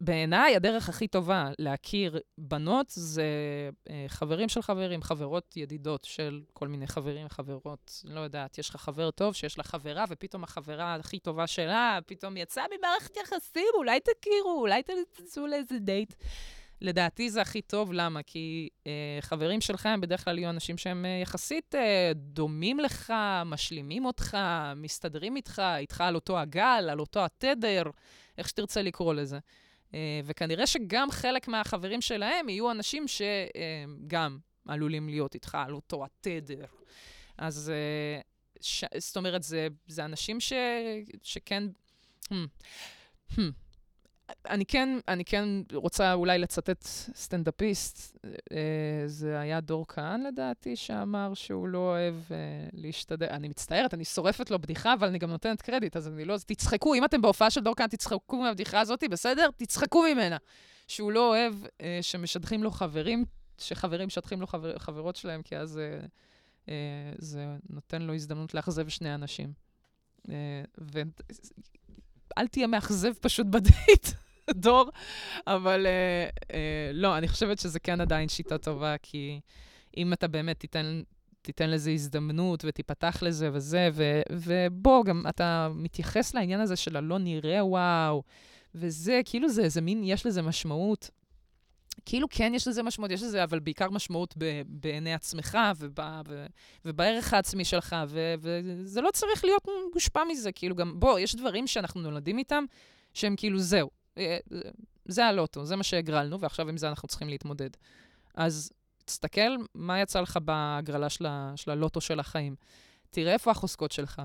בעיניי, 0.00 0.56
הדרך 0.56 0.88
הכי 0.88 1.08
טובה 1.08 1.50
להכיר 1.58 2.20
בנות 2.38 2.86
זה 2.88 3.24
אה, 3.90 4.04
חברים 4.08 4.48
של 4.48 4.62
חברים, 4.62 5.02
חברות 5.02 5.56
ידידות 5.56 6.04
של 6.04 6.42
כל 6.52 6.68
מיני 6.68 6.86
חברים, 6.86 7.28
חברות, 7.28 8.02
לא 8.04 8.20
יודעת, 8.20 8.58
יש 8.58 8.70
לך 8.70 8.76
חבר 8.76 9.10
טוב 9.10 9.34
שיש 9.34 9.58
לה 9.58 9.64
חברה, 9.64 10.04
ופתאום 10.08 10.44
החברה 10.44 10.94
הכי 10.94 11.18
טובה 11.18 11.46
שלה, 11.46 11.98
פתאום 12.06 12.36
יצאה 12.36 12.64
ממערכת 12.78 13.16
יחסים, 13.16 13.72
אולי 13.74 14.00
תכירו, 14.00 14.60
אולי 14.60 14.82
תצאו 15.12 15.46
לאיזה 15.46 15.78
דייט. 15.78 16.14
לדעתי 16.80 17.30
זה 17.30 17.42
הכי 17.42 17.62
טוב, 17.62 17.92
למה? 17.92 18.22
כי 18.22 18.68
אה, 18.86 19.18
חברים 19.20 19.60
שלך 19.60 19.86
הם 19.86 20.00
בדרך 20.00 20.24
כלל 20.24 20.38
יהיו 20.38 20.50
אנשים 20.50 20.78
שהם 20.78 21.04
אה, 21.04 21.18
יחסית 21.22 21.74
אה, 21.74 22.12
דומים 22.14 22.80
לך, 22.80 23.12
משלימים 23.46 24.04
אותך, 24.04 24.36
מסתדרים 24.76 25.36
איתך, 25.36 25.62
איתך 25.76 26.00
על 26.00 26.14
אותו 26.14 26.38
הגל, 26.38 26.88
על 26.90 27.00
אותו 27.00 27.24
התדר, 27.24 27.82
איך 28.38 28.48
שתרצה 28.48 28.82
לקרוא 28.82 29.14
לזה. 29.14 29.38
אה, 29.94 30.20
וכנראה 30.24 30.66
שגם 30.66 31.10
חלק 31.10 31.48
מהחברים 31.48 32.00
שלהם 32.00 32.48
יהיו 32.48 32.70
אנשים 32.70 33.04
שגם 33.08 34.38
עלולים 34.68 35.08
להיות 35.08 35.34
איתך 35.34 35.54
על 35.54 35.74
אותו 35.74 36.04
התדר. 36.04 36.64
אז, 37.38 37.70
אה, 37.74 38.20
ש... 38.60 38.84
זאת 38.98 39.16
אומרת, 39.16 39.42
זה, 39.42 39.68
זה 39.86 40.04
אנשים 40.04 40.40
ש... 40.40 40.52
שכן... 41.22 41.62
Hmm. 42.24 42.34
Hmm. 43.32 43.63
אני 44.50 44.66
כן, 44.66 44.98
אני 45.08 45.24
כן 45.24 45.48
רוצה 45.72 46.12
אולי 46.12 46.38
לצטט 46.38 46.82
סטנדאפיסט. 47.14 48.16
אה, 48.52 49.02
זה 49.06 49.40
היה 49.40 49.60
דור 49.60 49.84
כהן, 49.88 50.22
לדעתי, 50.26 50.76
שאמר 50.76 51.34
שהוא 51.34 51.68
לא 51.68 51.78
אוהב 51.78 52.14
אה, 52.30 52.36
להשתדל. 52.72 53.26
אני 53.26 53.48
מצטערת, 53.48 53.94
אני 53.94 54.04
שורפת 54.04 54.50
לו 54.50 54.58
בדיחה, 54.58 54.94
אבל 54.94 55.08
אני 55.08 55.18
גם 55.18 55.30
נותנת 55.30 55.62
קרדיט, 55.62 55.96
אז 55.96 56.08
אני 56.08 56.24
לא... 56.24 56.34
אז 56.34 56.44
תצחקו, 56.44 56.94
אם 56.94 57.04
אתם 57.04 57.22
בהופעה 57.22 57.50
של 57.50 57.60
דור 57.60 57.74
כהן, 57.76 57.88
תצחקו 57.88 58.36
מהבדיחה 58.36 58.80
הזאת, 58.80 59.04
בסדר? 59.10 59.48
תצחקו 59.56 60.02
ממנה. 60.02 60.36
שהוא 60.88 61.12
לא 61.12 61.28
אוהב 61.28 61.54
אה, 61.80 61.98
שמשדכים 62.02 62.62
לו 62.62 62.70
חברים, 62.70 63.24
שחברים 63.58 64.06
משדכים 64.06 64.40
לו 64.40 64.46
חבר, 64.46 64.78
חברות 64.78 65.16
שלהם, 65.16 65.42
כי 65.42 65.56
אז 65.56 65.80
זה 67.18 67.56
נותן 67.70 68.02
לו 68.02 68.14
הזדמנות 68.14 68.54
לאכזב 68.54 68.88
שני 68.88 69.14
אנשים. 69.14 69.52
אה, 70.30 70.62
אל 72.38 72.46
תהיה 72.46 72.66
מאכזב 72.66 73.12
פשוט 73.20 73.46
בדייט, 73.46 74.08
דור, 74.50 74.90
אבל 75.46 75.86
אה, 75.86 76.28
אה, 76.56 76.90
לא, 76.92 77.18
אני 77.18 77.28
חושבת 77.28 77.58
שזה 77.58 77.80
כן 77.80 78.00
עדיין 78.00 78.28
שיטה 78.28 78.58
טובה, 78.58 78.94
כי 79.02 79.40
אם 79.96 80.12
אתה 80.12 80.28
באמת 80.28 80.60
תיתן, 80.60 81.02
תיתן 81.42 81.70
לזה 81.70 81.90
הזדמנות 81.90 82.64
ותיפתח 82.66 83.22
לזה 83.22 83.50
וזה, 83.52 83.88
ו, 83.92 84.22
ובוא, 84.32 85.04
גם 85.04 85.22
אתה 85.28 85.68
מתייחס 85.74 86.34
לעניין 86.34 86.60
הזה 86.60 86.76
של 86.76 86.96
הלא 86.96 87.18
נראה 87.18 87.64
וואו, 87.64 88.22
וזה, 88.74 89.20
כאילו 89.24 89.48
זה 89.48 89.62
איזה 89.62 89.80
מין, 89.80 90.04
יש 90.04 90.26
לזה 90.26 90.42
משמעות. 90.42 91.10
כאילו 92.06 92.26
כן 92.30 92.52
יש 92.54 92.68
לזה 92.68 92.82
משמעות, 92.82 93.10
יש 93.10 93.22
לזה 93.22 93.44
אבל 93.44 93.58
בעיקר 93.58 93.90
משמעות 93.90 94.34
ב, 94.38 94.62
בעיני 94.66 95.14
עצמך 95.14 95.58
וב, 95.78 95.98
ו, 96.28 96.46
ובערך 96.84 97.34
העצמי 97.34 97.64
שלך, 97.64 97.96
ו, 98.08 98.34
וזה 98.40 99.00
לא 99.00 99.10
צריך 99.10 99.44
להיות 99.44 99.62
מושפע 99.94 100.24
מזה, 100.30 100.52
כאילו 100.52 100.74
גם, 100.76 101.00
בוא, 101.00 101.18
יש 101.18 101.34
דברים 101.36 101.66
שאנחנו 101.66 102.00
נולדים 102.00 102.38
איתם, 102.38 102.64
שהם 103.14 103.36
כאילו 103.36 103.58
זהו, 103.58 103.90
אה, 104.18 104.38
זה 105.04 105.26
הלוטו, 105.26 105.64
זה 105.64 105.76
מה 105.76 105.82
שהגרלנו, 105.82 106.40
ועכשיו 106.40 106.68
עם 106.68 106.76
זה 106.76 106.88
אנחנו 106.88 107.08
צריכים 107.08 107.28
להתמודד. 107.28 107.70
אז 108.34 108.72
תסתכל 109.04 109.56
מה 109.74 110.00
יצא 110.00 110.20
לך 110.20 110.36
בהגרלה 110.36 111.08
של, 111.08 111.26
של 111.56 111.70
הלוטו 111.70 112.00
של 112.00 112.20
החיים. 112.20 112.54
תראה 113.10 113.32
איפה 113.32 113.50
החוזקות 113.50 113.92
שלך. 113.92 114.22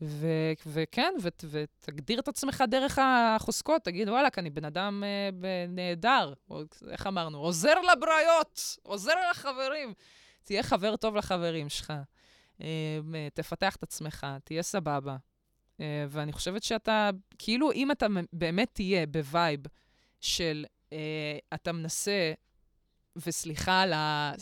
ו- 0.00 0.52
וכן, 0.66 1.14
ו- 1.22 1.28
ותגדיר 1.50 2.20
את 2.20 2.28
עצמך 2.28 2.64
דרך 2.68 2.98
החוזקות, 3.02 3.84
תגיד, 3.84 4.08
וואלה, 4.08 4.38
אני 4.38 4.50
בן 4.50 4.64
אדם 4.64 5.04
אה, 5.04 5.66
נהדר, 5.68 6.32
או 6.50 6.62
איך 6.90 7.06
אמרנו, 7.06 7.38
עוזר 7.38 7.74
לבריות, 7.80 8.76
עוזר 8.82 9.30
לחברים. 9.30 9.94
תהיה 10.44 10.62
חבר 10.62 10.96
טוב 10.96 11.16
לחברים 11.16 11.68
שלך, 11.68 11.92
אה, 12.60 12.98
תפתח 13.34 13.76
את 13.76 13.82
עצמך, 13.82 14.26
תהיה 14.44 14.62
סבבה. 14.62 15.16
אה, 15.80 16.06
ואני 16.08 16.32
חושבת 16.32 16.62
שאתה, 16.62 17.10
כאילו, 17.38 17.72
אם 17.72 17.90
אתה 17.90 18.06
באמת 18.32 18.70
תהיה 18.72 19.06
ב 19.06 19.17
vibe 19.17 19.60
של 20.20 20.64
אה, 20.92 21.38
אתה 21.54 21.72
מנסה, 21.72 22.32
וסליחה 23.16 23.82
על 23.82 23.92
ה... 23.92 24.32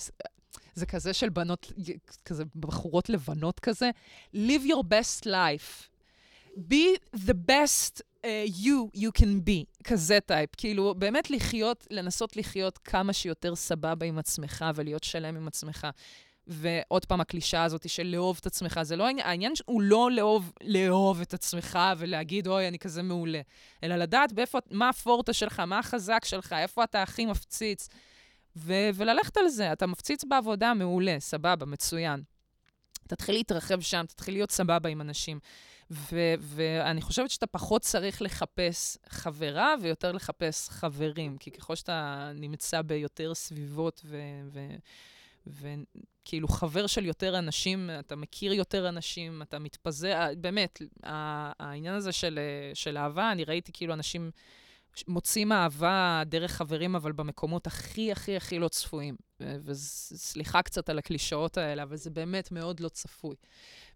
זה 0.76 0.86
כזה 0.86 1.12
של 1.12 1.28
בנות, 1.28 1.72
כזה 2.24 2.44
בחורות 2.56 3.08
לבנות 3.08 3.60
כזה, 3.60 3.90
live 4.34 4.66
your 4.68 4.82
best 4.82 5.26
life. 5.26 5.88
be 6.56 6.96
the 7.14 7.34
best 7.34 8.00
uh, 8.00 8.26
you 8.64 8.90
you 8.94 9.10
can 9.20 9.48
be, 9.48 9.84
כזה 9.84 10.18
טייפ. 10.20 10.50
כאילו, 10.56 10.94
באמת 10.94 11.30
לחיות, 11.30 11.86
לנסות 11.90 12.36
לחיות 12.36 12.78
כמה 12.78 13.12
שיותר 13.12 13.54
סבבה 13.54 14.06
עם 14.06 14.18
עצמך 14.18 14.64
ולהיות 14.74 15.04
שלם 15.04 15.36
עם 15.36 15.48
עצמך. 15.48 15.86
ועוד 16.46 17.04
פעם, 17.04 17.20
הקלישה 17.20 17.64
הזאת 17.64 17.88
של 17.88 18.02
לאהוב 18.02 18.38
את 18.40 18.46
עצמך, 18.46 18.80
זה 18.82 18.96
לא 18.96 19.06
העניין, 19.06 19.26
העניין 19.26 19.52
הוא 19.64 19.82
לא 19.82 20.10
לאהוב, 20.10 20.52
לאהוב 20.62 21.20
את 21.20 21.34
עצמך 21.34 21.78
ולהגיד, 21.98 22.46
אוי, 22.46 22.68
אני 22.68 22.78
כזה 22.78 23.02
מעולה, 23.02 23.40
אלא 23.84 23.96
לדעת 23.96 24.32
באיפה, 24.32 24.58
מה 24.70 24.88
הפורטה 24.88 25.32
שלך, 25.32 25.60
מה 25.60 25.78
החזק 25.78 26.24
שלך, 26.24 26.52
איפה 26.52 26.84
אתה 26.84 27.02
הכי 27.02 27.26
מפציץ. 27.26 27.88
ו- 28.56 28.90
וללכת 28.94 29.36
על 29.36 29.48
זה. 29.48 29.72
אתה 29.72 29.86
מפציץ 29.86 30.24
בעבודה, 30.24 30.74
מעולה, 30.74 31.16
סבבה, 31.20 31.66
מצוין. 31.66 32.22
תתחיל 33.08 33.34
להתרחב 33.34 33.80
שם, 33.80 34.04
תתחיל 34.08 34.34
להיות 34.34 34.50
סבבה 34.50 34.88
עם 34.88 35.00
אנשים. 35.00 35.38
ו- 35.90 36.34
ואני 36.40 37.02
חושבת 37.02 37.30
שאתה 37.30 37.46
פחות 37.46 37.82
צריך 37.82 38.22
לחפש 38.22 38.98
חברה 39.08 39.74
ויותר 39.82 40.12
לחפש 40.12 40.68
חברים, 40.68 41.38
כי 41.38 41.50
ככל 41.50 41.74
שאתה 41.74 42.30
נמצא 42.34 42.82
ביותר 42.82 43.34
סביבות 43.34 44.04
וכאילו 45.46 46.48
חבר 46.48 46.86
של 46.86 47.04
יותר 47.04 47.38
אנשים, 47.38 47.90
אתה 47.98 48.16
מכיר 48.16 48.52
יותר 48.52 48.88
אנשים, 48.88 49.42
אתה 49.42 49.58
מתפזר, 49.58 50.26
באמת, 50.38 50.82
העניין 51.02 51.94
הזה 51.94 52.12
של, 52.12 52.38
של 52.74 52.96
אהבה, 52.96 53.32
אני 53.32 53.44
ראיתי 53.44 53.72
כאילו 53.72 53.94
אנשים... 53.94 54.30
מוצאים 55.08 55.52
אהבה 55.52 56.22
דרך 56.26 56.52
חברים, 56.52 56.96
אבל 56.96 57.12
במקומות 57.12 57.66
הכי 57.66 58.12
הכי 58.12 58.36
הכי 58.36 58.58
לא 58.58 58.68
צפויים. 58.68 59.16
וסליחה 59.40 60.62
קצת 60.62 60.88
על 60.88 60.98
הקלישאות 60.98 61.58
האלה, 61.58 61.82
אבל 61.82 61.96
זה 61.96 62.10
באמת 62.10 62.52
מאוד 62.52 62.80
לא 62.80 62.88
צפוי. 62.88 63.36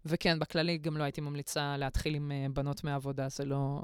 וכן, 0.05 0.39
בכללי 0.39 0.77
גם 0.77 0.97
לא 0.97 1.03
הייתי 1.03 1.21
ממליצה 1.21 1.77
להתחיל 1.77 2.15
עם 2.15 2.31
אה, 2.31 2.45
בנות 2.53 2.83
מעבודה, 2.83 3.29
זה 3.29 3.45
לא... 3.45 3.81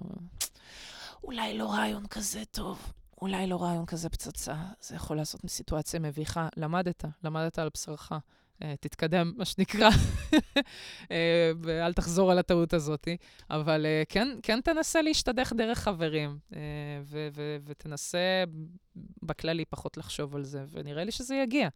אולי 1.24 1.58
לא 1.58 1.72
רעיון 1.72 2.08
כזה 2.08 2.46
טוב. 2.52 2.94
אולי 3.22 3.48
לא 3.48 3.64
רעיון 3.64 3.86
כזה 3.86 4.10
פצצה, 4.10 4.56
זה 4.82 4.96
יכול 4.96 5.18
לעשות 5.18 5.44
מסיטואציה 5.44 6.00
מביכה. 6.00 6.50
למדת, 6.58 7.06
למדת 7.24 7.60
על 7.60 7.70
בשרך. 7.74 8.12
Uh, 8.62 8.66
תתקדם, 8.80 9.34
מה 9.38 9.46
שנקרא, 9.46 9.90
uh, 9.90 11.10
ואל 11.64 11.94
תחזור 11.94 12.32
על 12.32 12.40
הטעות 12.40 12.74
הזאת. 12.74 13.08
אבל 13.50 13.86
uh, 13.86 14.12
כן, 14.12 14.28
כן 14.44 14.62
תנסה 14.62 15.02
להשתדך 15.02 15.54
דרך 15.58 15.80
חברים, 15.80 16.38
ו- 17.04 17.28
ו- 17.34 17.58
ותנסה 17.66 18.44
בכללי 19.24 19.66
פחות 19.66 19.98
לחשוב 19.98 20.36
על 20.36 20.44
זה, 20.44 20.64
ונראה 20.72 21.04
לי 21.04 21.12
שזה 21.12 21.36
יגיע. 21.36 21.70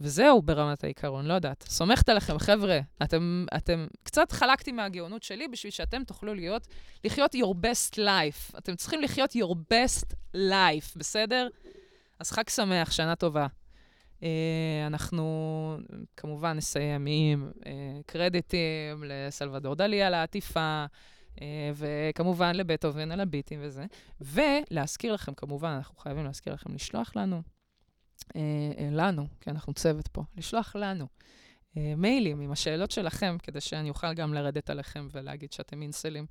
וזהו 0.00 0.42
ברמת 0.42 0.84
העיקרון, 0.84 1.26
לא 1.26 1.34
יודעת. 1.34 1.64
סומכת 1.68 2.08
עליכם, 2.08 2.38
חבר'ה. 2.38 2.80
אתם, 3.02 3.46
אתם, 3.56 3.86
קצת 4.02 4.32
חלקתי 4.32 4.72
מהגאונות 4.72 5.22
שלי 5.22 5.48
בשביל 5.48 5.72
שאתם 5.72 6.04
תוכלו 6.04 6.34
להיות, 6.34 6.66
לחיות 7.04 7.34
your 7.34 7.54
best 7.54 7.96
life. 7.96 8.58
אתם 8.58 8.76
צריכים 8.76 9.02
לחיות 9.02 9.32
your 9.32 9.54
best 9.54 10.14
life, 10.36 10.96
בסדר? 10.96 11.48
אז 12.18 12.30
חג 12.30 12.48
שמח, 12.48 12.90
שנה 12.90 13.16
טובה. 13.16 13.46
Uh, 14.20 14.22
אנחנו 14.86 15.76
כמובן 16.16 16.56
נסיים 16.56 17.06
עם 17.08 17.50
uh, 17.60 17.64
קרדיטים 18.06 19.04
לסלבדור 19.06 19.74
דלי 19.74 20.02
על 20.02 20.14
העטיפה, 20.14 20.86
uh, 21.36 21.40
וכמובן 21.74 22.54
לבטהובן 22.54 23.10
על 23.12 23.20
הביטים 23.20 23.60
וזה. 23.62 23.84
ולהזכיר 24.20 25.12
לכם, 25.14 25.34
כמובן, 25.34 25.68
אנחנו 25.68 25.96
חייבים 25.96 26.24
להזכיר 26.24 26.52
לכם 26.52 26.74
לשלוח 26.74 27.12
לנו, 27.16 27.42
לנו, 28.90 29.26
כי 29.40 29.50
אנחנו 29.50 29.74
צוות 29.74 30.08
פה, 30.08 30.22
לשלוח 30.36 30.76
לנו 30.76 31.04
אה, 31.04 31.08
מיילים 31.76 32.40
עם 32.40 32.52
השאלות 32.52 32.90
שלכם, 32.90 33.36
כדי 33.42 33.60
שאני 33.60 33.88
אוכל 33.88 34.14
גם 34.14 34.34
לרדת 34.34 34.70
עליכם 34.70 35.08
ולהגיד 35.12 35.52
שאתם 35.52 35.82
אינסלים. 35.82 36.26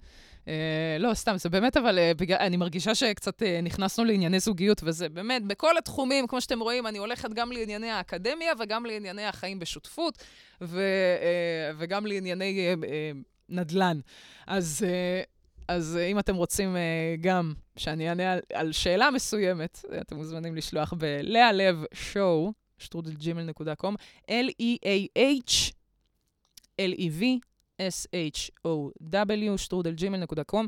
אה, 0.47 0.97
לא, 0.99 1.13
סתם, 1.13 1.37
זה 1.37 1.49
באמת, 1.49 1.77
אבל 1.77 1.99
אה, 1.99 2.11
בגלל, 2.17 2.37
אני 2.39 2.57
מרגישה 2.57 2.95
שקצת 2.95 3.43
אה, 3.43 3.61
נכנסנו 3.61 4.05
לענייני 4.05 4.39
זוגיות, 4.39 4.81
וזה 4.83 5.09
באמת, 5.09 5.43
בכל 5.43 5.77
התחומים, 5.77 6.27
כמו 6.27 6.41
שאתם 6.41 6.59
רואים, 6.59 6.87
אני 6.87 6.97
הולכת 6.97 7.29
גם 7.33 7.51
לענייני 7.51 7.89
האקדמיה 7.89 8.53
וגם 8.59 8.85
לענייני 8.85 9.25
החיים 9.25 9.59
בשותפות, 9.59 10.23
ו, 10.61 10.79
אה, 11.21 11.71
וגם 11.77 12.05
לענייני 12.05 12.59
אה, 12.59 12.73
אה, 12.87 13.11
נדל"ן. 13.49 13.99
אז... 14.47 14.85
אה, 14.87 15.21
אז 15.69 15.99
אם 16.11 16.19
אתם 16.19 16.35
רוצים 16.35 16.75
גם 17.21 17.53
שאני 17.77 18.09
אענה 18.09 18.33
על, 18.33 18.39
על 18.53 18.71
שאלה 18.71 19.11
מסוימת, 19.11 19.85
אתם 20.01 20.15
מוזמנים 20.15 20.55
לשלוח 20.55 20.93
בלאה 20.93 21.51
לב 21.51 21.83
שואו, 21.93 22.53
שטרודלג'ימל.קום, 22.77 23.95
L-E-A-H, 24.31 25.71
L-E-V, 26.81 27.23
S-H-O-W, 27.81 29.57
שטרודלג'ימל.קום. 29.57 30.67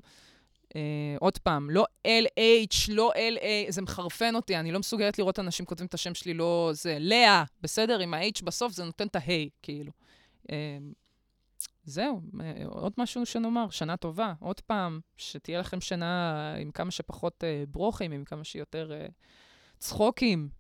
Uh, 0.68 0.72
עוד 1.20 1.38
פעם, 1.38 1.70
לא 1.70 1.86
L-H, 2.08 2.76
לא 2.90 3.12
L-A, 3.16 3.72
זה 3.72 3.82
מחרפן 3.82 4.36
אותי, 4.36 4.56
אני 4.58 4.72
לא 4.72 4.80
מסוגלת 4.80 5.20
לראות 5.20 5.40
אנשים 5.40 5.66
כותבים 5.66 5.88
את 5.88 5.94
השם 5.94 6.14
שלי, 6.14 6.34
לא 6.34 6.70
זה, 6.74 6.98
לאה, 7.00 7.44
בסדר? 7.62 8.00
עם 8.00 8.14
ה-H 8.14 8.44
בסוף 8.44 8.74
זה 8.74 8.84
נותן 8.84 9.08
את 9.08 9.16
ה-H, 9.16 9.50
כאילו. 9.62 9.92
Uh, 10.44 10.52
זהו, 11.84 12.22
uh, 12.34 12.40
עוד 12.66 12.94
משהו 12.98 13.26
שנאמר, 13.26 13.70
שנה 13.70 13.98
טובה. 13.98 14.34
עוד 14.40 14.60
פעם, 14.60 15.00
שתהיה 15.18 15.60
לכם 15.60 15.82
שנה 15.82 16.56
עם 16.60 16.72
כמה 16.72 16.92
שפחות 16.92 17.44
uh, 17.44 17.70
ברוכים, 17.70 18.12
עם 18.12 18.26
כמה 18.26 18.44
שיותר 18.44 18.92
uh, 18.92 19.12
צחוקים, 19.80 20.50
אה, 20.52 20.59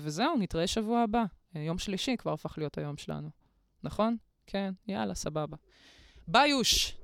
וזהו, 0.00 0.36
נתראה 0.38 0.66
שבוע 0.66 1.00
הבא. 1.00 1.24
אה, 1.56 1.60
יום 1.60 1.78
שלישי 1.78 2.16
כבר 2.16 2.32
הפך 2.32 2.58
להיות 2.58 2.78
היום 2.78 2.96
שלנו. 2.96 3.30
נכון? 3.82 4.16
כן, 4.46 4.74
יאללה, 4.88 5.14
סבבה. 5.14 5.56
ביי, 6.28 6.50
יוש! 6.50 6.96